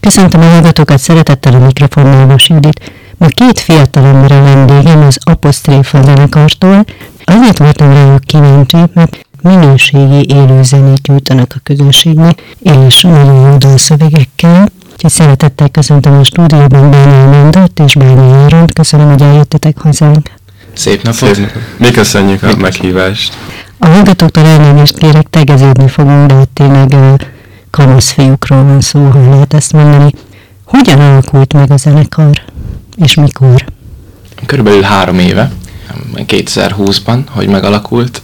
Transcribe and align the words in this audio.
Köszöntöm 0.00 0.40
a 0.40 0.44
hallgatókat 0.48 0.98
szeretettel 0.98 1.54
a 1.54 1.58
mikrofonnál 1.58 2.26
Vas 2.26 2.48
Judit. 2.48 2.92
Ma 3.16 3.26
két 3.26 3.58
fiatal 3.58 4.04
ember 4.04 4.32
a 4.32 4.42
vendégem 4.42 5.02
az 5.02 5.18
Apostréfa 5.24 6.02
zenekartól. 6.02 6.84
Azért 7.24 7.58
voltam 7.58 7.92
rájuk 7.92 8.24
kíváncsi, 8.24 8.76
mert 8.94 9.18
minőségi 9.42 10.26
élő 10.28 10.62
zenét 10.62 11.06
nyújtanak 11.06 11.52
a 11.56 11.60
közönségnek, 11.62 12.42
és 12.62 13.00
nagyon 13.00 13.50
jó 13.50 13.56
dalszövegekkel. 13.56 14.68
Úgyhogy 14.92 15.10
szeretettel 15.10 15.68
köszöntöm 15.68 16.18
a 16.18 16.24
stúdióban 16.24 16.90
Bányi 16.90 17.28
Mendert 17.30 17.80
és 17.80 17.94
Bányi 17.94 18.32
Áront. 18.32 18.72
Köszönöm, 18.72 19.08
hogy 19.08 19.22
eljöttetek 19.22 19.80
hozzánk. 19.80 20.30
Szép 20.72 21.02
napot! 21.02 21.34
Szép. 21.34 21.50
Mi 21.76 21.90
köszönjük 21.90 22.42
a 22.42 22.56
meghívást! 22.56 23.36
A 23.78 23.86
hallgatóktól 23.86 24.44
elnézést 24.44 24.98
kérek, 24.98 25.26
tegeződni 25.30 25.88
fogunk, 25.88 26.26
de 26.26 26.44
tényleg 26.52 26.94
kamasz 27.78 28.10
fiúkról 28.10 28.62
van 28.62 28.80
szó, 28.80 29.08
ha 29.08 29.30
lehet 29.30 29.54
ezt 29.54 29.72
mondani. 29.72 30.12
Hogyan 30.64 31.00
alakult 31.00 31.52
meg 31.52 31.70
a 31.70 31.76
zenekar, 31.76 32.42
és 32.96 33.14
mikor? 33.14 33.64
Körülbelül 34.46 34.82
három 34.82 35.18
éve, 35.18 35.50
2020-ban, 36.16 37.18
hogy 37.30 37.48
megalakult. 37.48 38.22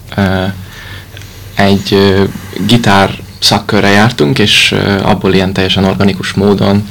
Egy 1.54 1.98
gitár 2.66 3.10
szakkörre 3.38 3.88
jártunk, 3.88 4.38
és 4.38 4.74
abból 5.02 5.34
ilyen 5.34 5.52
teljesen 5.52 5.84
organikus 5.84 6.32
módon 6.32 6.88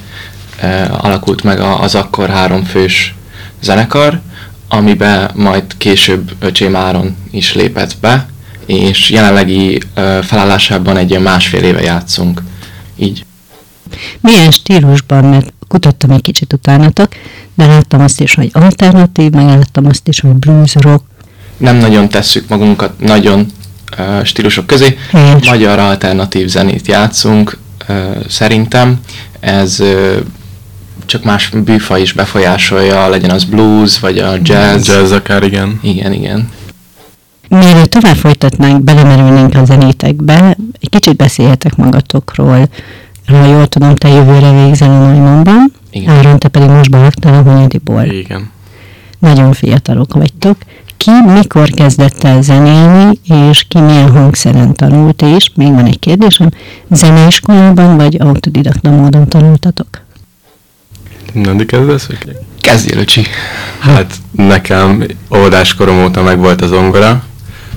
alakult 0.89 1.43
meg 1.43 1.59
az 1.59 1.95
akkor 1.95 2.29
három 2.29 2.63
fős 2.63 3.15
zenekar, 3.61 4.19
amiben 4.67 5.31
majd 5.33 5.63
később 5.77 6.31
Öcsém 6.39 6.75
Áron 6.75 7.15
is 7.31 7.53
lépett 7.53 7.95
be, 8.01 8.27
és 8.65 9.09
jelenlegi 9.09 9.81
felállásában 10.21 10.97
egy 10.97 11.09
ilyen 11.09 11.21
másfél 11.21 11.63
éve 11.63 11.81
játszunk. 11.81 12.41
Így. 13.03 13.25
Milyen 14.21 14.51
stílusban, 14.51 15.25
mert 15.25 15.53
kutattam 15.67 16.11
egy 16.11 16.21
kicsit 16.21 16.53
utánatok, 16.53 17.07
de 17.55 17.65
láttam 17.65 18.01
azt 18.01 18.21
is, 18.21 18.33
hogy 18.33 18.49
alternatív, 18.53 19.31
meg 19.31 19.45
láttam 19.45 19.85
azt 19.85 20.07
is, 20.07 20.19
hogy 20.19 20.31
blues, 20.31 20.75
rock. 20.75 21.03
Nem 21.57 21.75
nagyon 21.75 22.09
tesszük 22.09 22.47
magunkat 22.47 22.99
nagyon 22.99 23.45
uh, 23.97 24.23
stílusok 24.23 24.67
közé. 24.67 24.97
Helyes. 25.11 25.49
Magyar 25.49 25.79
alternatív 25.79 26.47
zenét 26.47 26.87
játszunk, 26.87 27.57
uh, 27.89 27.95
szerintem. 28.27 28.99
Ez 29.39 29.79
uh, 29.79 30.15
csak 31.05 31.23
más 31.23 31.49
bűfa 31.49 31.97
is 31.97 32.13
befolyásolja, 32.13 33.09
legyen 33.09 33.29
az 33.29 33.43
blues, 33.43 33.99
vagy 33.99 34.17
a 34.17 34.33
jazz. 34.41 34.87
Jazz 34.87 35.11
akár, 35.11 35.43
igen. 35.43 35.79
Igen, 35.81 36.13
igen. 36.13 36.49
Mielőtt 37.59 37.89
tovább 37.89 38.15
folytatnánk, 38.15 38.83
belemerülnénk 38.83 39.55
a 39.55 39.65
zenétekbe, 39.65 40.57
egy 40.79 40.89
kicsit 40.89 41.15
beszélhetek 41.15 41.75
magatokról. 41.75 42.69
Ha 43.27 43.45
jól 43.45 43.67
tudom, 43.67 43.95
te 43.95 44.07
jövőre 44.07 44.65
végzel 44.65 44.89
a 44.89 45.07
Neumann-ban, 45.07 45.73
Áron, 46.05 46.39
te 46.39 46.47
pedig 46.47 46.69
most 46.69 46.89
behagytál 46.89 47.33
a 47.33 47.41
Hunyadiból. 47.41 48.03
Igen. 48.03 48.49
Nagyon 49.19 49.53
fiatalok 49.53 50.13
vagytok. 50.13 50.57
Ki 50.97 51.11
mikor 51.25 51.69
kezdett 51.69 52.23
el 52.23 52.41
zenélni, 52.41 53.19
és 53.23 53.65
ki 53.67 53.79
milyen 53.79 54.11
hangszeren 54.11 54.73
tanult, 54.73 55.21
és 55.21 55.49
még 55.55 55.73
van 55.73 55.85
egy 55.85 55.99
kérdésem, 55.99 56.49
zeneiskolában 56.89 57.97
vagy 57.97 58.21
autodidakta 58.21 58.89
módon 58.89 59.27
tanultatok? 59.27 59.87
Nandi 61.33 61.65
kezdesz? 61.65 62.07
Kezdjél, 62.61 62.97
öcsi. 62.97 63.25
Hát 63.79 64.13
nekem 64.31 65.03
oldáskorom 65.27 66.03
óta 66.03 66.21
meg 66.21 66.39
volt 66.39 66.61
az 66.61 66.71
ongora, 66.71 67.23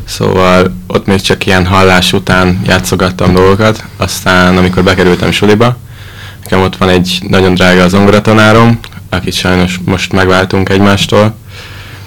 Szóval 0.07 0.75
ott 0.87 1.07
még 1.07 1.21
csak 1.21 1.47
ilyen 1.47 1.67
hallás 1.67 2.13
után 2.13 2.61
játszogattam 2.67 3.33
dolgokat, 3.33 3.85
aztán 3.97 4.57
amikor 4.57 4.85
bekerültem 4.85 5.31
suliba, 5.31 5.77
nekem 6.43 6.61
ott 6.61 6.77
van 6.77 6.89
egy 6.89 7.19
nagyon 7.29 7.55
drága 7.55 7.83
az 7.83 7.91
zongoratanárom, 7.91 8.79
akit 9.11 9.33
sajnos 9.33 9.81
most 9.85 10.13
megváltunk 10.13 10.69
egymástól, 10.69 11.35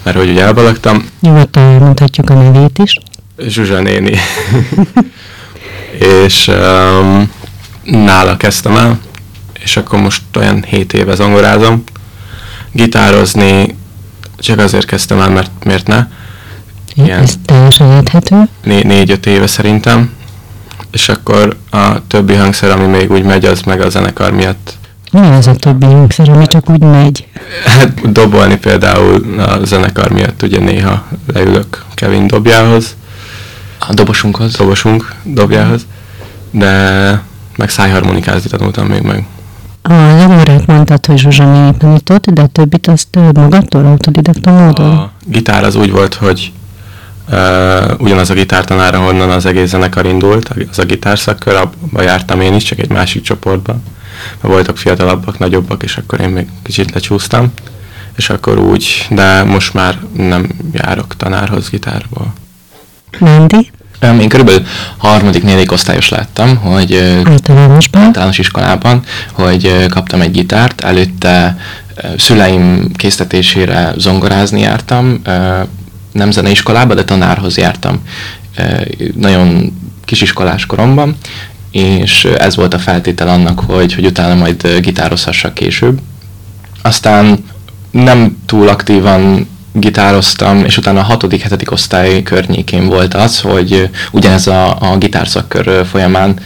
mert 0.04 0.18
hogy 0.18 0.30
ugye 0.30 0.44
elbalagtam. 0.44 1.10
Nyugodtan 1.22 1.64
mondhatjuk 1.64 2.30
a 2.30 2.34
nevét 2.34 2.78
is. 2.84 2.98
Zsuzsa 3.48 3.82
néni. 3.82 4.18
és 6.26 6.48
um, 6.48 7.32
nála 7.84 8.38
kezdtem 8.38 8.76
el, 8.76 9.00
és 9.64 9.78
akkor 9.78 10.00
most 10.00 10.22
olyan 10.36 10.64
7 10.64 10.94
éve 10.94 11.16
zongorázom. 11.16 11.84
Gitározni 12.72 13.76
csak 14.38 14.60
azért 14.60 14.86
kezdtem 14.86 15.20
el, 15.20 15.30
mert 15.30 15.52
miért 15.64 15.88
ne 15.88 16.08
ilyen 17.00 17.22
Ez 17.22 17.34
teljesen 17.46 17.92
érthető. 17.92 18.50
Né- 18.64 18.84
négy-öt 18.84 19.26
éve 19.26 19.48
szerintem. 19.48 20.12
És 20.92 21.10
akkor 21.10 21.58
a 21.72 22.08
többi 22.08 22.34
hangszer, 22.34 22.72
ami 22.72 22.86
még 22.86 23.12
úgy 23.12 23.24
megy, 23.24 23.46
az 23.46 23.62
meg 23.62 23.82
a 23.82 23.90
zenekar 23.90 24.32
miatt. 24.32 24.78
Mi 25.12 25.28
az 25.28 25.48
a 25.48 25.56
többi 25.56 25.86
hangszer, 25.86 26.30
ami 26.30 26.48
csak 26.48 26.70
úgy 26.70 26.82
megy? 26.82 27.28
Hát 27.66 28.12
dobolni 28.12 28.58
például 28.58 29.40
a 29.40 29.66
zenekar 29.66 30.12
miatt 30.12 30.42
ugye 30.42 30.60
néha 30.60 31.06
leülök 31.34 31.86
Kevin 31.94 32.28
dobjához. 32.28 32.96
A 33.80 33.94
dobosunkhoz? 33.94 34.56
Dobosunk 34.56 35.16
dobjához. 35.24 35.86
De 36.52 37.22
meg 37.56 37.70
szájharmonikázni 37.70 38.50
tanultam 38.50 38.86
még 38.88 39.02
meg. 39.02 39.26
A 39.82 39.94
legórát 39.94 40.66
mondtad, 40.66 41.06
hogy 41.06 41.18
Zsuzsa 41.18 41.74
tanított, 41.78 42.26
de 42.30 42.42
a 42.42 42.48
többit 42.48 42.88
azt 42.88 43.08
magadtól 43.34 43.86
autodidakta 43.86 44.52
módon? 44.52 44.98
A 44.98 45.12
gitár 45.26 45.64
az 45.64 45.76
úgy 45.76 45.92
volt, 45.92 46.14
hogy 46.14 46.52
Uh, 47.32 48.02
ugyanaz 48.02 48.30
a 48.30 48.34
gitártanár, 48.34 48.96
ahonnan 48.96 49.30
az 49.30 49.46
egész 49.46 49.70
zenekar 49.70 50.06
indult, 50.06 50.50
az 50.72 50.80
a 50.80 50.84
gitárszakkör, 50.84 51.56
abba 51.56 52.02
jártam 52.02 52.42
én 52.42 52.54
is, 52.54 52.64
csak 52.64 52.80
egy 52.80 52.90
másik 52.90 53.22
csoportban. 53.22 53.84
Mert 54.42 54.54
voltak 54.54 54.78
fiatalabbak, 54.78 55.38
nagyobbak, 55.38 55.84
és 55.84 55.98
akkor 55.98 56.20
én 56.20 56.30
még 56.30 56.48
kicsit 56.64 56.92
lecsúsztam. 56.92 57.54
És 58.16 58.30
akkor 58.30 58.58
úgy, 58.58 59.08
de 59.10 59.44
most 59.44 59.74
már 59.74 60.00
nem 60.14 60.50
járok 60.72 61.18
tanárhoz 61.18 61.70
gitárból. 61.70 62.34
Nandi? 63.20 63.72
Én 64.02 64.30
körülbelül 64.30 64.66
harmadik, 64.98 65.44
negyedik 65.44 65.72
osztályos 65.72 66.10
lettem, 66.10 66.56
hogy 66.56 66.96
általánosban. 67.24 68.02
általános 68.02 68.38
iskolában, 68.38 69.04
hogy 69.32 69.86
kaptam 69.90 70.22
egy 70.22 70.32
gitárt, 70.32 70.82
előtte 70.82 71.58
szüleim 72.18 72.92
késztetésére 72.94 73.94
zongorázni 73.98 74.62
jártam, 74.62 75.22
nem 76.12 76.32
zeneiskolába, 76.32 76.94
de 76.94 77.04
tanárhoz 77.04 77.58
jártam 77.58 78.02
nagyon 79.16 79.74
kisiskolás 80.06 80.66
koromban, 80.66 81.18
és 81.72 82.26
ez 82.26 82.56
volt 82.56 82.74
a 82.74 82.80
feltétel 82.80 83.28
annak, 83.28 83.60
hogy, 83.60 83.94
hogy 83.94 84.06
utána 84.06 84.36
majd 84.36 84.78
gitározhassak 84.80 85.54
később. 85.54 86.00
Aztán 86.82 87.44
nem 87.92 88.38
túl 88.46 88.68
aktívan 88.68 89.48
gitároztam, 89.72 90.64
és 90.66 90.78
utána 90.78 91.00
a 91.00 91.04
hatodik, 91.04 91.42
hetedik 91.42 91.72
osztály 91.72 92.24
környékén 92.24 92.88
volt 92.88 93.14
az, 93.14 93.40
hogy 93.40 93.90
ugyanez 94.12 94.48
a, 94.48 94.92
a 94.92 94.98
gitárszakkör 94.98 95.86
folyamán 95.86 96.40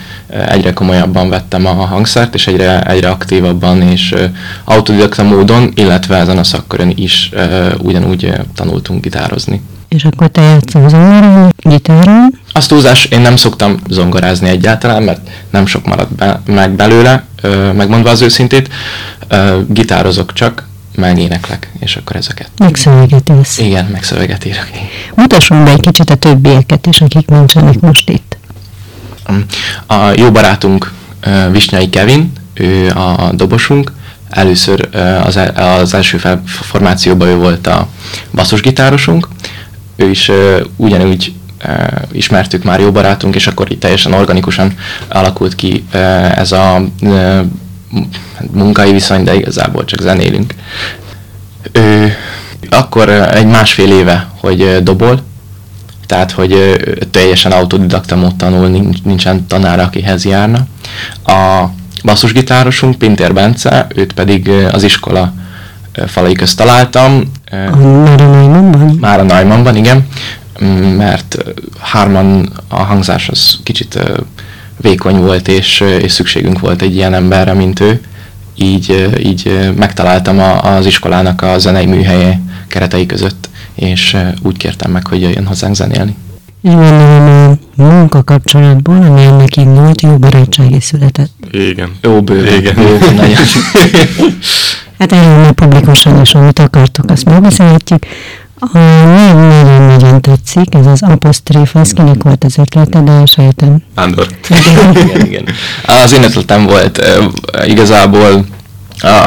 egyre 0.47 0.73
komolyabban 0.73 1.29
vettem 1.29 1.65
a 1.65 1.73
hangszert, 1.73 2.33
és 2.33 2.47
egyre, 2.47 2.81
egyre 2.81 3.09
aktívabban 3.09 3.81
és 3.81 4.15
autodidakta 4.63 5.23
módon, 5.23 5.71
illetve 5.75 6.15
ezen 6.15 6.37
a 6.37 6.43
szakkörön 6.43 6.91
is 6.95 7.29
ugyanúgy 7.77 8.33
tanultunk 8.55 9.01
gitározni. 9.01 9.61
És 9.87 10.05
akkor 10.05 10.27
te 10.27 10.41
játszol 10.41 10.89
zongoron, 10.89 11.53
gitáron? 11.57 12.39
Azt 12.51 12.69
túlzás, 12.69 13.05
én 13.05 13.21
nem 13.21 13.35
szoktam 13.35 13.79
zongorázni 13.89 14.49
egyáltalán, 14.49 15.03
mert 15.03 15.29
nem 15.49 15.65
sok 15.65 15.85
maradt 15.85 16.15
be, 16.15 16.41
meg 16.45 16.71
belőle, 16.71 17.23
megmondva 17.75 18.09
az 18.09 18.21
őszintét. 18.21 18.69
Gitározok 19.67 20.33
csak, 20.33 20.67
meg 20.95 21.19
éneklek, 21.19 21.71
és 21.79 21.95
akkor 21.95 22.15
ezeket. 22.15 22.49
Meg 22.57 22.75
szöveget 22.75 23.29
írsz. 23.29 23.57
Igen, 23.57 23.85
meg 23.85 24.03
szöveget 24.03 24.45
írok. 24.45 24.67
Mutassunk 25.15 25.63
be 25.63 25.71
egy 25.71 25.79
kicsit 25.79 26.09
a 26.09 26.15
többieket 26.15 26.85
is, 26.85 27.01
akik 27.01 27.27
nincsenek 27.27 27.79
most 27.79 28.09
itt. 28.09 28.37
A 29.87 29.95
jó 30.15 30.31
barátunk 30.31 30.91
Visnyai 31.51 31.89
Kevin, 31.89 32.31
ő 32.53 32.89
a 32.89 33.31
dobosunk, 33.33 33.91
először 34.29 34.89
az, 35.23 35.39
az 35.55 35.93
első 35.93 36.21
formációban 36.45 37.27
ő 37.27 37.35
volt 37.35 37.67
a 37.67 37.87
basszusgitárosunk, 38.33 39.27
ő 39.95 40.09
is 40.09 40.31
ugyanúgy 40.75 41.33
ismertük 42.11 42.63
már 42.63 42.79
jó 42.79 42.91
barátunk, 42.91 43.35
és 43.35 43.47
akkor 43.47 43.71
itt 43.71 43.79
teljesen 43.79 44.13
organikusan 44.13 44.77
alakult 45.07 45.55
ki 45.55 45.85
ez 46.35 46.51
a 46.51 46.83
munkai 48.51 48.91
viszony, 48.91 49.23
de 49.23 49.35
igazából 49.35 49.85
csak 49.85 50.01
zenélünk. 50.01 50.53
Ő 51.71 52.13
akkor 52.69 53.09
egy 53.09 53.47
másfél 53.47 53.91
éve, 53.91 54.27
hogy 54.39 54.83
dobol, 54.83 55.23
tehát 56.05 56.31
hogy 56.31 56.79
teljesen 57.11 57.51
autodidakta 57.51 58.15
mód 58.15 58.35
tanul, 58.35 58.91
nincsen 59.03 59.47
tanár, 59.47 59.79
akihez 59.79 60.25
járna. 60.25 60.67
A 61.25 61.65
basszusgitárosunk, 62.03 62.97
Pintér 62.97 63.33
Bence, 63.33 63.87
őt 63.95 64.13
pedig 64.13 64.49
az 64.49 64.83
iskola 64.83 65.33
falai 66.07 66.33
közt 66.33 66.57
találtam. 66.57 67.31
Már 67.51 67.69
a 67.69 68.25
Naimannban? 68.25 68.97
Már 68.99 69.19
a 69.19 69.23
Naimannban, 69.23 69.75
igen, 69.75 70.07
mert 70.97 71.37
hárman 71.79 72.49
a 72.67 72.83
hangzás 72.83 73.29
az 73.29 73.57
kicsit 73.63 73.99
vékony 74.81 75.15
volt, 75.15 75.47
és, 75.47 75.83
és 76.01 76.11
szükségünk 76.11 76.59
volt 76.59 76.81
egy 76.81 76.95
ilyen 76.95 77.13
emberre, 77.13 77.53
mint 77.53 77.79
ő, 77.79 78.01
így, 78.55 79.13
így 79.23 79.71
megtaláltam 79.75 80.39
a, 80.39 80.75
az 80.75 80.85
iskolának 80.85 81.41
a 81.41 81.57
zenei 81.57 81.85
műhelye 81.85 82.41
keretei 82.67 83.05
között, 83.05 83.49
és 83.75 84.17
úgy 84.41 84.57
kértem 84.57 84.91
meg, 84.91 85.07
hogy 85.07 85.21
jöjjön 85.21 85.45
hozzánk 85.45 85.75
zenélni. 85.75 86.15
És 86.61 86.71
gondolom 86.71 87.57
a 87.77 87.81
munka 87.81 88.23
kapcsolatból, 88.23 88.95
ami 88.95 89.23
ennek 89.23 89.55
indult, 89.55 90.01
jó 90.01 90.17
barátság 90.17 90.71
is 90.71 90.83
született. 90.83 91.31
Igen. 91.51 91.91
Jó 92.01 92.21
bőven. 92.21 92.59
Igen. 92.59 92.75
Bőven, 92.75 93.13
nagyon. 93.13 93.35
Hát 94.99 95.11
erről 95.11 95.37
már 95.37 95.51
publikusan 95.51 96.21
is, 96.21 96.33
amit 96.33 96.59
akartok, 96.59 97.09
azt 97.09 97.25
megbeszélhetjük. 97.25 98.05
A 98.71 98.77
nagyon-nagyon 99.05 100.21
tetszik, 100.21 100.75
ez 100.75 100.85
az 100.85 101.01
apostréf, 101.01 101.75
ez 101.75 101.91
kinek 101.91 102.23
volt 102.23 102.43
az 102.43 102.57
ötlete, 102.57 103.01
de 103.01 103.25
sejtem. 103.25 103.83
Ándor. 103.95 104.27
igen, 105.03 105.25
igen. 105.25 105.45
Az 105.85 106.13
én 106.13 106.23
ötletem 106.23 106.65
volt 106.65 107.01
igazából 107.65 108.45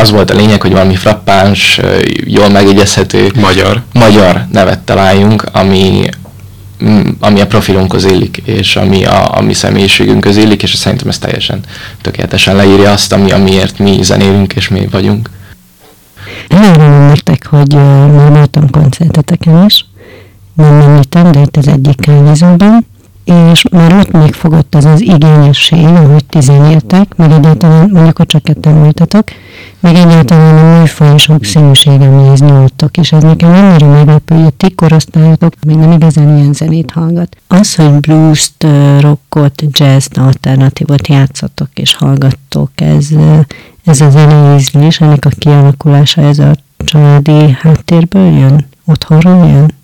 az 0.00 0.10
volt 0.10 0.30
a 0.30 0.34
lényeg, 0.34 0.60
hogy 0.60 0.72
valami 0.72 0.94
frappáns, 0.94 1.80
jól 2.24 2.48
megegyezhető 2.48 3.30
Magyar. 3.40 3.82
magyar 3.92 4.46
nevet 4.52 4.78
találjunk, 4.78 5.44
ami, 5.52 6.08
ami 7.20 7.40
a 7.40 7.46
profilunkhoz 7.46 8.04
illik, 8.04 8.42
és 8.44 8.76
ami 8.76 9.04
a, 9.04 9.36
a 9.36 9.40
mi 9.40 9.52
személyiségünkhöz 9.52 10.36
illik, 10.36 10.62
és 10.62 10.74
szerintem 10.74 11.08
ez 11.08 11.18
teljesen 11.18 11.60
tökéletesen 12.00 12.56
leírja 12.56 12.92
azt, 12.92 13.12
ami, 13.12 13.30
amiért 13.32 13.78
mi 13.78 14.02
zenélünk, 14.02 14.52
és 14.52 14.68
mi 14.68 14.88
vagyunk. 14.90 15.30
Elárulom 16.48 17.06
nektek, 17.06 17.46
hogy 17.46 17.74
már 17.74 18.30
voltam 18.32 18.70
koncerteteken 18.70 19.64
is, 19.64 19.86
nem 20.54 20.80
említem, 20.80 21.32
de 21.32 21.40
itt 21.40 21.56
az 21.56 21.68
egyik 21.68 22.00
kávézóban, 22.00 22.86
és 23.24 23.64
már 23.70 23.92
ott 23.92 24.10
megfogott 24.10 24.74
az 24.74 24.84
az 24.84 25.00
igényesség, 25.00 25.84
ahogy 25.84 26.24
ti 26.24 26.40
zenéltek, 26.40 27.16
meg 27.16 27.30
egyáltalán 27.30 27.90
mondjuk, 27.92 28.16
hogy 28.16 28.26
csak 28.26 28.42
ketten 28.42 28.78
voltatok, 28.78 29.24
meg 29.80 29.94
egyáltalán 29.94 30.58
a 30.58 30.78
műfaj 30.78 31.18
sokszínűség, 31.18 32.00
amihez 32.00 32.40
nyúltok, 32.40 32.96
és 32.96 33.12
ez 33.12 33.22
nekem 33.22 33.52
annyira 33.52 33.90
meglepő, 33.90 34.34
hogy 34.34 34.44
a 34.44 34.50
ti 34.56 34.74
korosztályotok 34.74 35.52
még 35.66 35.76
nem 35.76 35.92
igazán 35.92 36.36
ilyen 36.36 36.52
zenét 36.52 36.90
hallgat. 36.90 37.36
Az, 37.46 37.74
hogy 37.74 38.00
blues-t, 38.00 38.66
rockot, 39.00 39.62
jazz 39.70 40.06
alternatívot 40.14 41.08
játszatok 41.08 41.68
és 41.74 41.94
hallgattok, 41.94 42.70
ez, 42.74 43.08
ez 43.86 44.00
a 44.00 44.10
zenei 44.10 44.54
ízlés, 44.58 45.00
ennek 45.00 45.24
a 45.24 45.30
kialakulása, 45.38 46.20
ez 46.22 46.38
a 46.38 46.50
családi 46.84 47.56
háttérből 47.60 48.38
jön? 48.38 48.66
Otthonról 48.84 49.46
jön? 49.48 49.74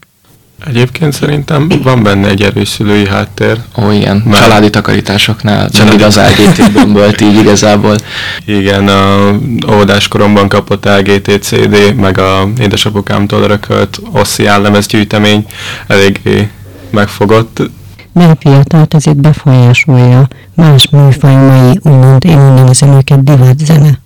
Egyébként 0.67 1.13
szerintem 1.13 1.69
van 1.83 2.03
benne 2.03 2.29
egy 2.29 2.43
erős 2.43 2.69
szülői 2.69 3.09
háttér. 3.09 3.59
Ó, 3.79 3.91
igen, 3.91 4.23
Már- 4.27 4.41
családi 4.41 4.71
takarításoknál 4.71 5.71
Családi- 5.71 5.89
mindig 5.89 6.07
az 6.07 6.17
LGT 6.39 6.93
volt 6.93 7.21
így 7.21 7.35
igazából. 7.37 7.97
Igen, 8.45 8.89
a 8.89 9.33
óvodáskoromban 9.73 10.49
kapott 10.49 10.85
LGT 10.85 11.43
CD, 11.43 11.95
meg 11.97 12.19
a 12.19 12.49
édesapukámtól 12.59 13.43
örökölt 13.43 14.01
Ossi 14.13 14.47
állemez 14.47 14.87
gyűjtemény 14.87 15.45
eléggé 15.87 16.49
megfogott. 16.91 17.63
A 18.15 18.37
fiatalt 18.41 18.95
ezért 18.95 19.17
befolyásolja 19.21 20.29
más 20.55 20.89
műfaj 20.89 21.35
mai, 21.35 21.79
úgymond 21.83 22.25
én 22.25 22.39
nevezem 22.39 22.93
őket 22.93 23.25
divat 23.25 23.59
zene. 23.59 23.99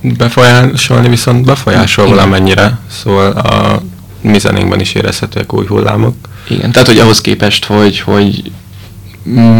Befolyásolni 0.00 1.08
viszont 1.08 1.44
befolyásol 1.44 2.08
valamennyire, 2.08 2.78
szóval 2.90 3.30
a 3.30 3.82
mi 4.20 4.38
zenénkben 4.38 4.80
is 4.80 4.92
érezhetőek 4.94 5.52
új 5.52 5.66
hullámok. 5.66 6.14
Igen, 6.48 6.72
tehát 6.72 6.88
hogy 6.88 6.98
ahhoz 6.98 7.20
képest, 7.20 7.64
hogy, 7.64 8.00
hogy 8.00 8.52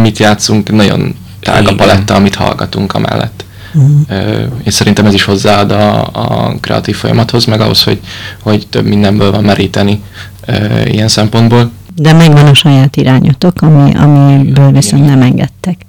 mit 0.02 0.18
játszunk, 0.18 0.70
nagyon 0.70 1.14
tág 1.40 1.68
a 1.68 1.74
paletta, 1.74 2.14
amit 2.14 2.34
hallgatunk 2.34 2.94
amellett. 2.94 3.44
Mhm. 3.72 3.90
Ö, 4.08 4.44
És 4.62 4.74
szerintem 4.74 5.06
ez 5.06 5.14
is 5.14 5.24
hozzáad 5.24 5.70
a, 5.70 6.08
a 6.12 6.54
kreatív 6.60 6.96
folyamathoz, 6.96 7.44
meg 7.44 7.60
ahhoz, 7.60 7.82
hogy, 7.82 8.00
hogy 8.42 8.66
több 8.66 8.86
mindenből 8.86 9.30
van 9.30 9.44
meríteni 9.44 10.02
ö, 10.46 10.82
ilyen 10.84 11.08
szempontból. 11.08 11.70
De 11.94 12.12
megvan 12.12 12.46
a 12.46 12.54
saját 12.54 12.96
irányotok, 12.96 13.62
ami, 13.62 13.94
amiből 13.94 14.72
viszont 14.72 15.06
nem 15.06 15.22
engedtek. 15.22 15.85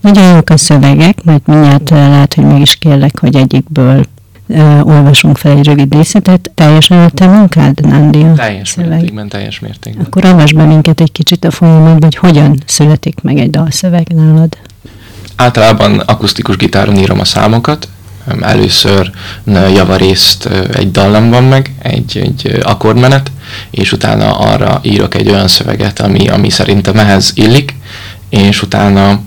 Nagyon 0.00 0.34
jók 0.34 0.50
a 0.50 0.56
szövegek, 0.56 1.24
mert 1.24 1.46
mindjárt 1.46 1.90
eh, 1.90 2.08
lehet, 2.08 2.34
hogy 2.34 2.44
meg 2.44 2.60
is 2.60 2.76
kérlek, 2.76 3.18
hogy 3.18 3.36
egyikből 3.36 4.06
uh, 4.46 4.86
olvasunk 4.86 5.38
fel 5.38 5.56
egy 5.56 5.64
rövid 5.64 5.94
részletet. 5.94 6.50
Teljesen 6.54 6.98
a 6.98 7.10
te 7.10 7.26
munkád, 7.26 7.86
Nandi, 7.86 8.22
a 8.22 8.32
Teljes 8.32 8.68
szöveg? 8.68 8.90
mértékben, 8.90 9.28
teljes 9.28 9.60
mértékben. 9.60 10.04
Akkor 10.04 10.24
avasd 10.24 10.56
be 10.56 10.64
minket 10.64 11.00
egy 11.00 11.12
kicsit 11.12 11.44
a 11.44 11.50
folyamatba, 11.50 12.04
hogy 12.04 12.16
hogyan 12.16 12.62
születik 12.66 13.20
meg 13.22 13.38
egy 13.38 13.50
dalszöveg 13.50 14.06
nálad. 14.14 14.56
Általában 15.36 15.98
akusztikus 15.98 16.56
gitáron 16.56 16.96
írom 16.96 17.20
a 17.20 17.24
számokat. 17.24 17.88
Először 18.40 19.10
javarészt 19.74 20.46
egy 20.74 20.90
dallam 20.90 21.30
van 21.30 21.44
meg, 21.44 21.74
egy, 21.82 22.18
egy 22.18 22.60
akkordmenet, 22.62 23.30
és 23.70 23.92
utána 23.92 24.38
arra 24.38 24.80
írok 24.82 25.14
egy 25.14 25.30
olyan 25.30 25.48
szöveget, 25.48 26.00
ami, 26.00 26.28
ami 26.28 26.50
szerintem 26.50 26.98
ehhez 26.98 27.32
illik, 27.34 27.74
és 28.28 28.62
utána, 28.62 29.20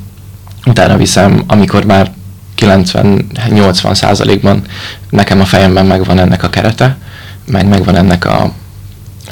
utána 0.66 0.98
viszem, 0.98 1.44
amikor 1.48 1.86
már 1.86 2.12
90-80 2.58 3.94
százalékban 3.94 4.62
nekem 5.10 5.40
a 5.40 5.46
fejemben 5.46 5.86
megvan 5.86 6.20
ennek 6.20 6.44
a 6.44 6.50
kerete, 6.50 6.98
meg 7.46 7.68
megvan 7.68 7.96
ennek 7.96 8.26
a, 8.26 8.42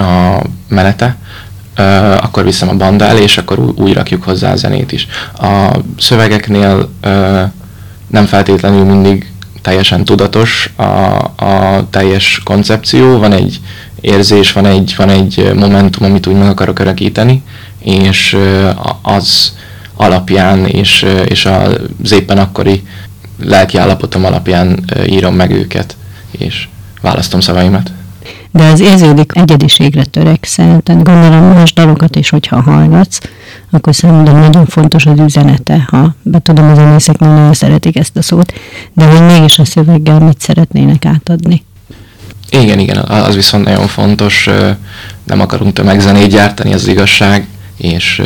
a 0.04 0.42
menete, 0.68 1.16
ö, 1.75 1.83
akkor 2.13 2.44
viszem 2.44 2.69
a 2.69 2.74
banda 2.75 3.06
elé, 3.06 3.22
és 3.22 3.38
akkor 3.38 3.60
ú- 3.60 3.80
úgy 3.80 3.94
rakjuk 3.94 4.24
hozzá 4.24 4.51
a 4.51 4.56
zenét 4.56 4.92
is. 4.92 5.07
A 5.39 5.78
szövegeknél 5.98 6.89
ö, 7.01 7.42
nem 8.07 8.25
feltétlenül 8.25 8.84
mindig 8.86 9.31
teljesen 9.62 10.04
tudatos 10.06 10.74
a, 10.75 10.84
a 11.45 11.88
teljes 11.89 12.42
koncepció, 12.44 13.18
van 13.18 13.31
egy 13.31 13.60
érzés, 14.01 14.51
van 14.51 14.66
egy, 14.66 14.94
van 14.98 15.10
egy 15.10 15.51
momentum, 15.56 16.06
amit 16.06 16.27
úgy 16.27 16.36
meg 16.38 16.50
akarok 16.50 16.80
örökíteni, 16.80 17.44
és 17.84 18.38
a- 18.75 19.00
az 19.01 19.54
alapján 20.01 20.65
és, 20.65 21.06
és 21.25 21.45
az 21.45 22.12
éppen 22.12 22.38
akkori 22.38 22.83
lelki 23.39 23.77
állapotom 23.77 24.25
alapján 24.25 24.83
írom 25.06 25.36
meg 25.36 25.51
őket, 25.51 25.95
és 26.31 26.68
választom 27.01 27.39
szavaimat. 27.39 27.92
De 28.51 28.63
az 28.63 28.80
érződik 28.80 29.31
egyediségre 29.36 30.03
törekszel, 30.03 30.81
tehát 30.83 31.03
gondolom 31.03 31.44
más 31.44 31.74
dalokat 31.74 32.15
is, 32.15 32.30
hogyha 32.30 32.62
hallgatsz, 32.62 33.19
akkor 33.69 33.95
számomra 33.95 34.31
nagyon 34.31 34.65
fontos 34.65 35.06
az 35.06 35.19
üzenete, 35.19 35.88
ha 35.89 36.15
betudom, 36.24 36.69
az 36.69 36.75
zenészek 36.77 37.18
nagyon 37.18 37.53
szeretik 37.53 37.98
ezt 37.98 38.17
a 38.17 38.22
szót, 38.22 38.53
de 38.93 39.05
hogy 39.05 39.25
mégis 39.25 39.60
a 39.60 39.65
szöveggel 39.65 40.20
mit 40.20 40.39
szeretnének 40.39 41.05
átadni. 41.05 41.63
Igen, 42.50 42.79
igen, 42.79 42.98
az 42.98 43.36
viszont 43.36 43.65
nagyon 43.65 43.88
fontos, 43.88 44.50
nem 45.24 45.39
akarunk 45.39 45.74
tömegzenét 45.74 46.29
gyártani, 46.29 46.74
az 46.74 46.88
igazság, 46.88 47.48
és 47.77 48.22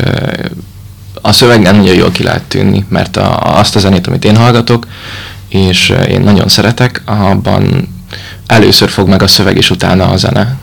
a 1.25 1.32
szövegben 1.32 1.75
nagyon 1.75 1.96
jól 1.96 2.12
ki 2.12 2.24
lehet 2.24 2.44
tűnni, 2.44 2.86
mert 2.89 3.17
a, 3.17 3.58
azt 3.58 3.75
a 3.75 3.79
zenét, 3.79 4.08
amit 4.08 4.25
én 4.25 4.36
hallgatok, 4.36 4.88
és 5.48 5.89
ö, 5.89 6.01
én 6.01 6.22
nagyon 6.22 6.48
szeretek, 6.48 7.01
abban 7.05 7.88
először 8.48 8.89
fog 8.89 9.08
meg 9.08 9.22
a 9.22 9.27
szöveg, 9.27 9.58
és 9.58 9.70
utána 9.70 10.10
a 10.10 10.17
zene. 10.17 10.58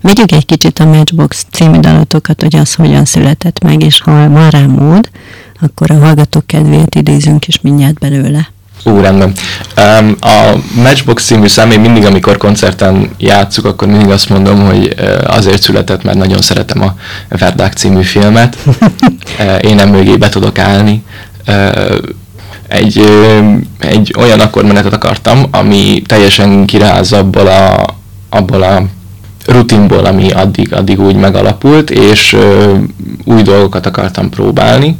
Vegyük 0.00 0.32
egy 0.32 0.46
kicsit 0.46 0.78
a 0.78 0.84
Matchbox 0.84 1.46
című 1.50 1.78
dalotokat, 1.78 2.42
hogy 2.42 2.56
az 2.56 2.74
hogyan 2.74 3.04
született 3.04 3.62
meg, 3.62 3.82
és 3.82 4.00
ha 4.00 4.28
van 4.28 4.50
rá 4.50 4.66
mód, 4.66 5.10
akkor 5.60 5.90
a 5.90 5.98
hallgatók 5.98 6.46
kedvéért 6.46 6.94
idézünk 6.94 7.46
is 7.46 7.60
mindjárt 7.60 7.98
belőle. 7.98 8.48
Ú, 8.84 9.00
rendben. 9.00 9.32
Um, 9.76 10.16
a 10.20 10.56
Matchbox 10.74 11.24
című 11.24 11.46
szám, 11.46 11.70
én 11.70 11.80
mindig, 11.80 12.04
amikor 12.04 12.36
koncerten 12.36 13.10
játszuk, 13.18 13.64
akkor 13.64 13.88
mindig 13.88 14.10
azt 14.10 14.28
mondom, 14.28 14.66
hogy 14.66 14.94
azért 15.26 15.62
született, 15.62 16.02
mert 16.02 16.18
nagyon 16.18 16.40
szeretem 16.40 16.82
a 16.82 16.94
Verdák 17.28 17.72
című 17.72 18.02
filmet. 18.02 18.56
Én 19.68 19.74
nem 19.74 19.88
mögé 19.88 20.16
be 20.16 20.28
tudok 20.28 20.58
állni. 20.58 21.04
Egy, 22.68 23.04
egy 23.78 24.14
olyan 24.18 24.40
akkordmenetet 24.40 24.92
akartam, 24.92 25.46
ami 25.50 26.02
teljesen 26.06 26.66
kiráz 26.66 27.12
abból 27.12 27.46
a, 27.46 27.84
abból 28.28 28.62
a 28.62 28.82
rutinból, 29.46 30.04
ami 30.04 30.30
addig, 30.30 30.72
addig 30.72 31.00
úgy 31.00 31.16
megalapult, 31.16 31.90
és 31.90 32.36
új 33.24 33.42
dolgokat 33.42 33.86
akartam 33.86 34.30
próbálni, 34.30 34.98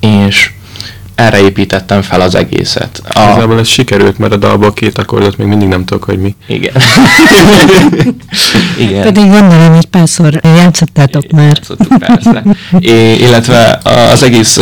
és 0.00 0.50
erre 1.18 1.40
építettem 1.40 2.02
fel 2.02 2.20
az 2.20 2.34
egészet. 2.34 3.02
A, 3.08 3.20
Igazából 3.20 3.58
ez 3.58 3.68
sikerült, 3.68 4.18
mert 4.18 4.32
a 4.32 4.36
dalból 4.36 4.72
két 4.72 4.98
akkordot 4.98 5.36
még 5.36 5.46
mindig 5.46 5.68
nem 5.68 5.84
tudok, 5.84 6.04
hogy 6.04 6.18
mi. 6.18 6.34
igen. 6.46 6.72
igen. 8.88 9.02
Pedig 9.02 9.30
gondolom, 9.30 9.74
hogy 9.74 9.84
párszor 9.84 10.40
játszottátok 10.42 11.30
már. 11.30 11.44
Játszottuk, 11.44 11.98
persze. 11.98 12.42
É, 12.80 13.14
illetve 13.14 13.80
az 14.12 14.22
egész 14.22 14.60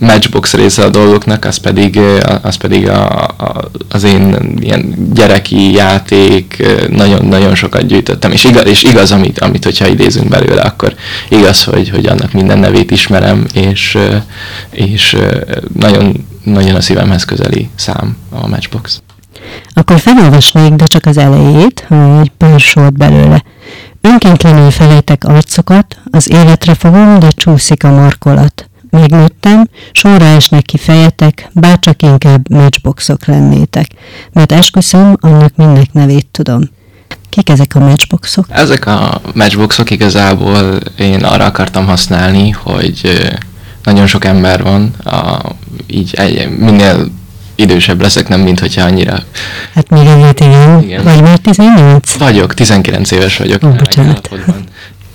matchbox 0.00 0.52
része 0.52 0.84
a 0.84 0.88
dolgoknak, 0.88 1.44
az 1.44 1.56
pedig, 1.56 1.98
az 2.42 2.56
pedig 2.56 2.88
a, 2.88 3.22
a, 3.22 3.70
az 3.88 4.04
én 4.04 4.54
ilyen 4.60 4.94
gyereki 5.14 5.72
játék, 5.72 6.62
nagyon-nagyon 6.88 7.54
sokat 7.54 7.86
gyűjtöttem, 7.86 8.32
és 8.32 8.44
igaz, 8.44 8.66
és 8.66 8.82
igaz 8.82 9.12
amit, 9.12 9.38
amit, 9.38 9.64
hogyha 9.64 9.86
idézünk 9.86 10.28
belőle, 10.28 10.60
akkor 10.60 10.94
igaz, 11.28 11.64
hogy, 11.64 11.90
hogy 11.90 12.06
annak 12.06 12.32
minden 12.32 12.58
nevét 12.58 12.90
ismerem, 12.90 13.46
és, 13.52 13.98
és 14.70 15.16
nagyon, 15.80 16.26
nagyon 16.44 16.74
a 16.74 16.80
szívemhez 16.80 17.24
közeli 17.24 17.70
szám 17.74 18.16
a 18.30 18.46
matchbox. 18.46 19.02
Akkor 19.74 19.98
felolvasnék, 19.98 20.72
de 20.72 20.84
csak 20.84 21.06
az 21.06 21.16
elejét, 21.16 21.86
egy 22.20 22.32
pár 22.36 22.60
sort 22.60 22.96
belőle. 22.96 23.42
Önkéntlenül 24.00 24.70
felejtek 24.70 25.24
arcokat, 25.24 25.98
az 26.10 26.30
életre 26.30 26.74
fogom, 26.74 27.18
de 27.18 27.28
csúszik 27.28 27.84
a 27.84 27.90
markolat. 27.90 28.68
Megnőttem, 28.90 29.68
sorra 29.92 30.24
esnek 30.24 30.62
ki 30.62 30.76
fejetek, 30.76 31.48
bárcsak 31.52 32.02
inkább 32.02 32.50
matchboxok 32.50 33.26
lennétek, 33.26 33.86
mert 34.32 34.52
esküszöm, 34.52 35.16
annak 35.20 35.56
mindnek 35.56 35.92
nevét 35.92 36.26
tudom. 36.30 36.62
Kik 37.28 37.48
ezek 37.48 37.74
a 37.74 37.78
matchboxok? 37.78 38.46
Ezek 38.48 38.86
a 38.86 39.20
matchboxok 39.34 39.90
igazából 39.90 40.80
én 40.98 41.24
arra 41.24 41.44
akartam 41.44 41.86
használni, 41.86 42.50
hogy 42.50 43.20
nagyon 43.84 44.06
sok 44.06 44.24
ember 44.24 44.62
van, 44.62 44.94
a, 45.04 45.40
így 45.86 46.14
egy, 46.14 46.48
minél 46.58 47.10
idősebb 47.54 48.00
leszek, 48.00 48.28
nem 48.28 48.40
mint 48.40 48.60
hogyha 48.60 48.82
annyira... 48.82 49.18
Hát 49.74 49.90
még 49.90 50.06
egy 50.06 50.40
igen. 50.40 50.82
igen. 50.82 51.04
Vagy 51.04 51.22
már 51.22 51.38
18? 51.38 52.16
Vagyok, 52.16 52.54
19 52.54 53.10
éves 53.10 53.36
vagyok. 53.36 53.64
Ó, 53.64 53.68
bocsánat. 53.68 54.28